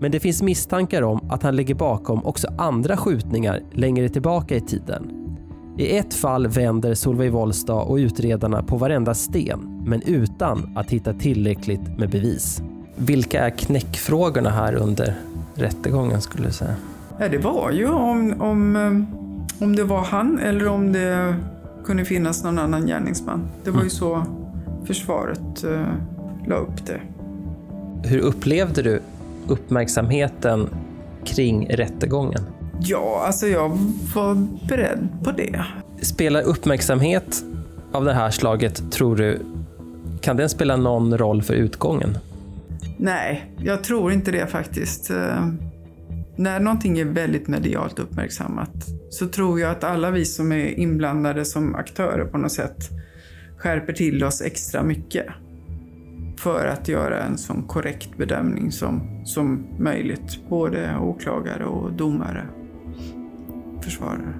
Men 0.00 0.10
det 0.10 0.20
finns 0.20 0.42
misstankar 0.42 1.02
om 1.02 1.30
att 1.30 1.42
han 1.42 1.56
ligger 1.56 1.74
bakom 1.74 2.26
också 2.26 2.48
andra 2.58 2.96
skjutningar 2.96 3.60
längre 3.72 4.08
tillbaka 4.08 4.56
i 4.56 4.60
tiden. 4.60 5.10
I 5.78 5.96
ett 5.96 6.14
fall 6.14 6.46
vänder 6.46 6.94
Solveig 6.94 7.32
Wollstad 7.32 7.82
och 7.82 7.96
utredarna 7.96 8.62
på 8.62 8.76
varenda 8.76 9.14
sten, 9.14 9.82
men 9.86 10.02
utan 10.02 10.76
att 10.76 10.90
hitta 10.90 11.12
tillräckligt 11.12 11.98
med 11.98 12.10
bevis. 12.10 12.62
Vilka 12.96 13.44
är 13.44 13.50
knäckfrågorna 13.50 14.50
här 14.50 14.74
under 14.74 15.14
rättegången 15.54 16.20
skulle 16.20 16.46
du 16.46 16.52
säga? 16.52 16.74
Ja, 17.18 17.28
det 17.28 17.38
var 17.38 17.70
ju 17.70 17.88
om, 17.88 18.40
om, 18.40 18.76
eh, 18.76 19.27
om 19.58 19.76
det 19.76 19.84
var 19.84 20.04
han 20.04 20.38
eller 20.38 20.68
om 20.68 20.92
det 20.92 21.36
kunde 21.84 22.04
finnas 22.04 22.44
någon 22.44 22.58
annan 22.58 22.86
gärningsman. 22.86 23.48
Det 23.64 23.70
var 23.70 23.78
ju 23.78 23.80
mm. 23.80 23.90
så 23.90 24.22
försvaret 24.86 25.64
uh, 25.64 25.86
la 26.46 26.56
upp 26.56 26.86
det. 26.86 27.00
Hur 28.08 28.18
upplevde 28.18 28.82
du 28.82 29.00
uppmärksamheten 29.48 30.68
kring 31.24 31.68
rättegången? 31.70 32.42
Ja, 32.80 33.22
alltså 33.26 33.46
jag 33.46 33.68
var 34.14 34.46
beredd 34.68 35.08
på 35.24 35.30
det. 35.30 35.64
Spelar 36.02 36.42
uppmärksamhet 36.42 37.44
av 37.92 38.04
det 38.04 38.12
här 38.12 38.30
slaget, 38.30 38.92
tror 38.92 39.16
du, 39.16 39.40
kan 40.20 40.36
den 40.36 40.48
spela 40.48 40.76
någon 40.76 41.18
roll 41.18 41.42
för 41.42 41.54
utgången? 41.54 42.18
Nej, 42.96 43.54
jag 43.58 43.84
tror 43.84 44.12
inte 44.12 44.30
det 44.30 44.46
faktiskt. 44.46 45.10
När 46.38 46.60
någonting 46.60 46.98
är 46.98 47.04
väldigt 47.04 47.48
medialt 47.48 47.98
uppmärksammat 47.98 48.86
så 49.10 49.28
tror 49.28 49.60
jag 49.60 49.70
att 49.70 49.84
alla 49.84 50.10
vi 50.10 50.24
som 50.24 50.52
är 50.52 50.78
inblandade 50.78 51.44
som 51.44 51.74
aktörer 51.74 52.24
på 52.24 52.38
något 52.38 52.52
sätt 52.52 52.90
skärper 53.56 53.92
till 53.92 54.24
oss 54.24 54.42
extra 54.42 54.82
mycket 54.82 55.26
för 56.36 56.66
att 56.66 56.88
göra 56.88 57.22
en 57.22 57.38
så 57.38 57.54
korrekt 57.54 58.16
bedömning 58.16 58.72
som, 58.72 59.22
som 59.24 59.66
möjligt. 59.78 60.48
Både 60.48 60.98
åklagare 60.98 61.64
och 61.64 61.92
domare 61.92 62.46
försvarare. 63.82 64.34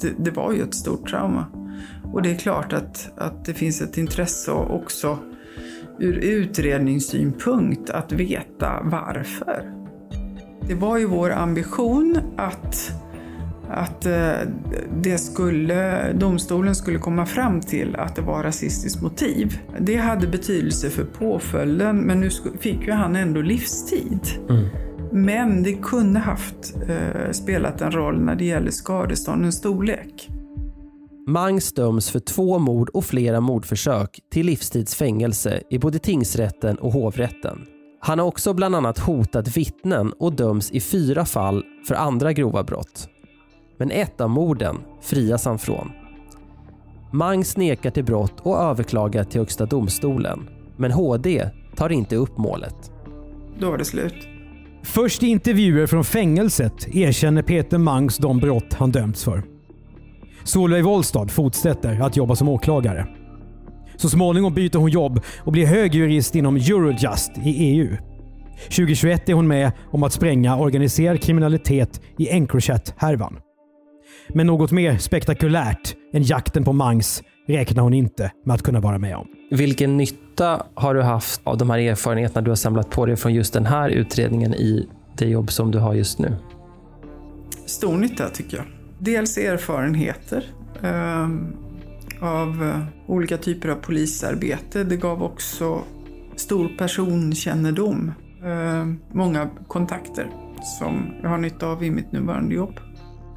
Det, 0.00 0.12
det, 0.18 0.30
var 0.30 0.52
ju 0.52 0.62
ett 0.62 0.74
stort 0.74 1.08
trauma. 1.08 1.46
Och 2.12 2.22
det 2.22 2.30
är 2.30 2.36
klart 2.36 2.72
att, 2.72 3.12
att 3.16 3.44
det 3.44 3.54
finns 3.54 3.82
ett 3.82 3.98
intresse 3.98 4.50
också 4.52 5.18
ur 5.98 6.16
utredningssynpunkt 6.16 7.90
att 7.90 8.12
veta 8.12 8.80
varför. 8.82 9.79
Det 10.70 10.76
var 10.76 10.98
ju 10.98 11.06
vår 11.06 11.30
ambition 11.30 12.18
att, 12.36 12.92
att 13.68 14.06
eh, 14.06 14.32
det 15.02 15.18
skulle, 15.18 16.12
domstolen 16.12 16.74
skulle 16.74 16.98
komma 16.98 17.26
fram 17.26 17.60
till 17.60 17.96
att 17.96 18.16
det 18.16 18.22
var 18.22 18.42
rasistiskt 18.42 19.02
motiv. 19.02 19.58
Det 19.80 19.96
hade 19.96 20.26
betydelse 20.26 20.90
för 20.90 21.04
påföljden 21.04 21.96
men 21.96 22.20
nu 22.20 22.30
fick 22.60 22.86
ju 22.86 22.92
han 22.92 23.16
ändå 23.16 23.40
livstid. 23.40 24.20
Mm. 24.48 24.66
Men 25.12 25.62
det 25.62 25.72
kunde 25.72 26.20
haft 26.20 26.74
eh, 26.88 27.30
spelat 27.30 27.80
en 27.80 27.92
roll 27.92 28.20
när 28.20 28.34
det 28.34 28.44
gäller 28.44 28.70
skadeståndens 28.70 29.56
storlek. 29.56 30.28
Mangs 31.26 31.72
döms 31.72 32.10
för 32.10 32.20
två 32.20 32.58
mord 32.58 32.88
och 32.88 33.04
flera 33.04 33.40
mordförsök 33.40 34.20
till 34.32 34.46
livstidsfängelse 34.46 35.62
i 35.70 35.78
både 35.78 35.98
tingsrätten 35.98 36.76
och 36.76 36.92
hovrätten. 36.92 37.66
Han 38.02 38.18
har 38.18 38.26
också 38.26 38.52
bland 38.54 38.74
annat 38.74 38.98
hotat 38.98 39.56
vittnen 39.56 40.12
och 40.12 40.32
döms 40.32 40.70
i 40.70 40.80
fyra 40.80 41.24
fall 41.24 41.64
för 41.88 41.94
andra 41.94 42.32
grova 42.32 42.64
brott. 42.64 43.08
Men 43.76 43.90
ett 43.90 44.20
av 44.20 44.30
morden 44.30 44.76
frias 45.00 45.44
han 45.44 45.58
från. 45.58 45.90
Mangs 47.12 47.56
nekar 47.56 47.90
till 47.90 48.04
brott 48.04 48.40
och 48.42 48.58
överklagar 48.58 49.24
till 49.24 49.40
Högsta 49.40 49.66
domstolen. 49.66 50.48
Men 50.76 50.92
HD 50.92 51.50
tar 51.76 51.92
inte 51.92 52.16
upp 52.16 52.38
målet. 52.38 52.92
Då 53.58 53.70
var 53.70 53.78
det 53.78 53.84
slut. 53.84 54.28
Först 54.82 55.22
i 55.22 55.26
intervjuer 55.26 55.86
från 55.86 56.04
fängelset 56.04 56.94
erkänner 56.94 57.42
Peter 57.42 57.78
Mangs 57.78 58.16
de 58.16 58.38
brott 58.38 58.74
han 58.74 58.90
dömts 58.90 59.24
för. 59.24 59.42
Solveig 60.44 60.84
Wollstad 60.84 61.28
fortsätter 61.28 62.00
att 62.00 62.16
jobba 62.16 62.36
som 62.36 62.48
åklagare. 62.48 63.06
Så 64.00 64.08
småningom 64.08 64.54
byter 64.54 64.78
hon 64.78 64.90
jobb 64.90 65.20
och 65.38 65.52
blir 65.52 65.66
högjurist 65.66 66.34
inom 66.34 66.56
Eurojust 66.56 67.32
i 67.44 67.50
EU. 67.50 67.96
2021 68.62 69.28
är 69.28 69.34
hon 69.34 69.48
med 69.48 69.72
om 69.90 70.02
att 70.02 70.12
spränga 70.12 70.56
organiserad 70.56 71.22
kriminalitet 71.22 72.00
i 72.18 72.28
Encrochat-härvan. 72.28 73.36
Men 74.28 74.46
något 74.46 74.70
mer 74.70 74.98
spektakulärt 74.98 75.94
än 76.12 76.22
jakten 76.22 76.64
på 76.64 76.72
Mangs 76.72 77.22
räknar 77.48 77.82
hon 77.82 77.94
inte 77.94 78.32
med 78.44 78.54
att 78.54 78.62
kunna 78.62 78.80
vara 78.80 78.98
med 78.98 79.16
om. 79.16 79.26
Vilken 79.50 79.96
nytta 79.96 80.62
har 80.74 80.94
du 80.94 81.02
haft 81.02 81.40
av 81.44 81.58
de 81.58 81.70
här 81.70 81.78
erfarenheterna 81.78 82.40
du 82.40 82.50
har 82.50 82.56
samlat 82.56 82.90
på 82.90 83.06
dig 83.06 83.16
från 83.16 83.34
just 83.34 83.52
den 83.52 83.66
här 83.66 83.88
utredningen 83.88 84.54
i 84.54 84.88
det 85.16 85.26
jobb 85.26 85.52
som 85.52 85.70
du 85.70 85.78
har 85.78 85.94
just 85.94 86.18
nu? 86.18 86.36
Stor 87.66 87.96
nytta 87.96 88.28
tycker 88.28 88.56
jag. 88.56 88.66
Dels 88.98 89.38
erfarenheter 89.38 90.44
eh, 90.82 91.28
av 92.20 92.62
eh, 92.62 93.10
olika 93.14 93.36
typer 93.36 93.68
av 93.68 93.74
polisarbete. 93.74 94.84
Det 94.84 94.96
gav 94.96 95.22
också 95.22 95.82
stor 96.36 96.68
personkännedom. 96.78 98.12
Eh, 98.44 99.14
många 99.16 99.50
kontakter 99.68 100.30
som 100.78 101.14
jag 101.22 101.28
har 101.30 101.38
nytta 101.38 101.66
av 101.66 101.84
i 101.84 101.90
mitt 101.90 102.12
nuvarande 102.12 102.54
jobb. 102.54 102.80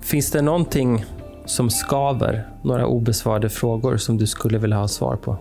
Finns 0.02 0.32
det 0.32 0.42
någonting 0.42 1.06
som 1.46 1.70
skaver? 1.70 2.48
Några 2.64 2.88
obesvarade 2.88 3.50
frågor 3.50 3.98
som 3.98 4.18
du 4.18 4.28
skulle 4.28 4.58
vilja 4.58 4.78
ha 4.78 4.88
svar 4.88 5.16
på? 5.16 5.38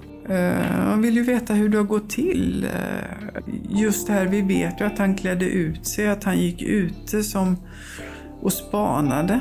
Man 0.87 1.03
vill 1.03 1.15
ju 1.15 1.23
veta 1.23 1.55
hur 1.55 1.69
det 1.69 1.77
har 1.77 1.85
gått 1.85 2.11
till. 2.11 2.67
Just 3.69 4.07
det 4.07 4.13
här, 4.13 4.27
vi 4.27 4.43
vet 4.43 4.81
ju 4.81 4.85
att 4.85 4.99
han 4.99 5.15
klädde 5.15 5.45
ut 5.45 5.87
sig, 5.87 6.09
att 6.09 6.25
han 6.25 6.39
gick 6.39 6.63
ute 6.63 7.23
som 7.23 7.57
och 8.41 8.53
spanade. 8.53 9.41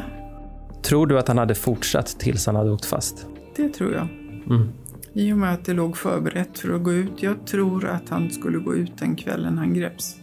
Tror 0.84 1.08
du 1.08 1.20
att 1.20 1.28
han 1.28 1.38
hade 1.38 1.56
fortsatt 1.56 2.20
tills 2.20 2.45
han 2.45 2.56
hade 2.56 2.72
åkt 2.72 2.86
fast? 2.86 3.28
Det 3.56 3.70
tror 3.70 3.93
jag. 3.93 4.08
Mm. 4.49 4.70
I 5.14 5.34
och 5.34 5.38
med 5.38 5.54
att 5.54 5.66
det 5.66 5.74
låg 5.74 5.97
förberett 5.97 6.60
för 6.60 6.74
att 6.76 6.84
gå 6.84 6.93
ut. 6.93 7.24
Jag 7.24 7.47
tror 7.47 7.86
att 7.86 8.10
han 8.10 8.30
skulle 8.32 8.58
gå 8.58 8.76
ut 8.76 8.97
den 8.97 9.16
kvällen 9.16 9.58
han 9.58 9.74
greps. 9.74 10.16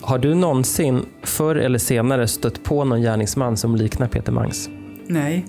Har 0.00 0.18
du 0.18 0.34
någonsin, 0.34 1.06
förr 1.22 1.56
eller 1.56 1.78
senare, 1.78 2.28
stött 2.28 2.64
på 2.64 2.84
någon 2.84 3.00
gärningsman 3.00 3.56
som 3.56 3.76
liknar 3.76 4.08
Peter 4.08 4.32
Mangs? 4.32 4.68
Nej. 5.06 5.46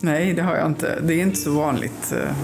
Nej, 0.00 0.34
det 0.34 0.42
har 0.42 0.56
jag 0.56 0.66
inte. 0.66 1.00
Det 1.02 1.14
är 1.14 1.22
inte 1.22 1.36
så 1.36 1.50
vanligt. 1.54 2.12
eh. 2.12 2.34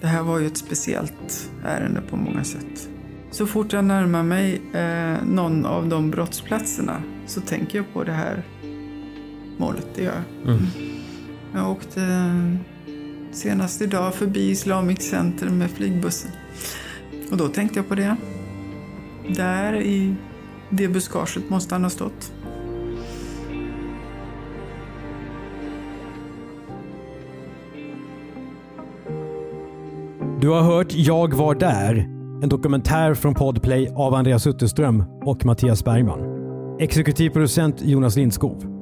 Det 0.00 0.06
här 0.06 0.22
var 0.22 0.38
ju 0.38 0.46
ett 0.46 0.56
speciellt 0.56 1.50
ärende 1.64 2.00
på 2.10 2.16
många 2.16 2.44
sätt. 2.44 2.88
Så 3.30 3.46
fort 3.46 3.72
jag 3.72 3.84
närmar 3.84 4.22
mig 4.22 4.60
eh, 4.72 5.24
någon 5.26 5.66
av 5.66 5.88
de 5.88 6.10
brottsplatserna 6.10 7.02
så 7.26 7.40
tänker 7.40 7.78
jag 7.78 7.92
på 7.92 8.04
det 8.04 8.12
här 8.12 8.42
målet. 9.56 9.86
Det 9.94 10.02
gör 10.02 10.14
jag. 10.14 10.54
Mm. 10.54 10.66
Jag 11.54 11.70
åkte 11.70 12.02
eh, 12.02 12.56
senast 13.32 13.82
idag 13.82 14.14
förbi 14.14 14.50
Islamic 14.50 15.10
Center 15.10 15.48
med 15.48 15.70
flygbussen. 15.70 16.30
Och 17.30 17.36
då 17.36 17.48
tänkte 17.48 17.78
jag 17.78 17.88
på 17.88 17.94
det. 17.94 18.16
Där 19.28 19.80
i 19.80 20.14
det 20.70 20.88
buskaget 20.88 21.50
måste 21.50 21.74
han 21.74 21.82
ha 21.82 21.90
stått. 21.90 22.32
Du 30.40 30.48
har 30.48 30.62
hört 30.62 30.86
Jag 30.90 31.34
var 31.34 31.54
där, 31.54 31.96
en 32.42 32.48
dokumentär 32.48 33.14
från 33.14 33.34
Podplay 33.34 33.88
av 33.96 34.14
Andreas 34.14 34.46
Utterström 34.46 35.04
och 35.24 35.44
Mattias 35.44 35.84
Bergman. 35.84 36.20
Exekutiv 36.80 37.30
producent 37.30 37.82
Jonas 37.82 38.16
Lindskov. 38.16 38.73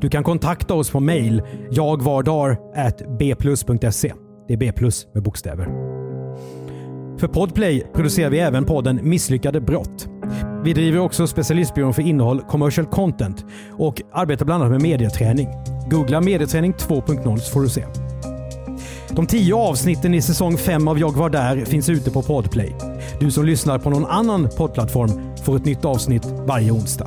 Du 0.00 0.08
kan 0.08 0.24
kontakta 0.24 0.74
oss 0.74 0.90
på 0.90 1.00
mail 1.00 1.42
jagvardar.bplus.se. 1.70 4.12
Det 4.48 4.54
är 4.54 4.58
B 4.58 4.72
plus 4.72 5.06
med 5.14 5.22
bokstäver. 5.22 5.94
För 7.18 7.28
Podplay 7.28 7.86
producerar 7.94 8.30
vi 8.30 8.38
även 8.38 8.64
podden 8.64 9.00
Misslyckade 9.02 9.60
brott. 9.60 10.08
Vi 10.64 10.72
driver 10.72 10.98
också 10.98 11.26
specialistbyrån 11.26 11.94
för 11.94 12.02
innehåll 12.02 12.40
Commercial 12.40 12.86
Content 12.86 13.44
och 13.72 14.02
arbetar 14.12 14.46
bland 14.46 14.62
annat 14.62 14.72
med 14.72 14.82
medieträning. 14.82 15.48
Googla 15.90 16.20
medieträning 16.20 16.72
2.0 16.72 17.36
så 17.36 17.52
får 17.52 17.60
du 17.60 17.68
se. 17.68 17.84
De 19.10 19.26
tio 19.26 19.54
avsnitten 19.54 20.14
i 20.14 20.22
säsong 20.22 20.58
5 20.58 20.88
av 20.88 20.98
Jag 20.98 21.16
var 21.16 21.30
där 21.30 21.64
finns 21.64 21.88
ute 21.88 22.10
på 22.10 22.22
Podplay. 22.22 22.74
Du 23.20 23.30
som 23.30 23.44
lyssnar 23.44 23.78
på 23.78 23.90
någon 23.90 24.06
annan 24.06 24.48
poddplattform 24.56 25.10
får 25.44 25.56
ett 25.56 25.64
nytt 25.64 25.84
avsnitt 25.84 26.26
varje 26.46 26.70
onsdag. 26.70 27.06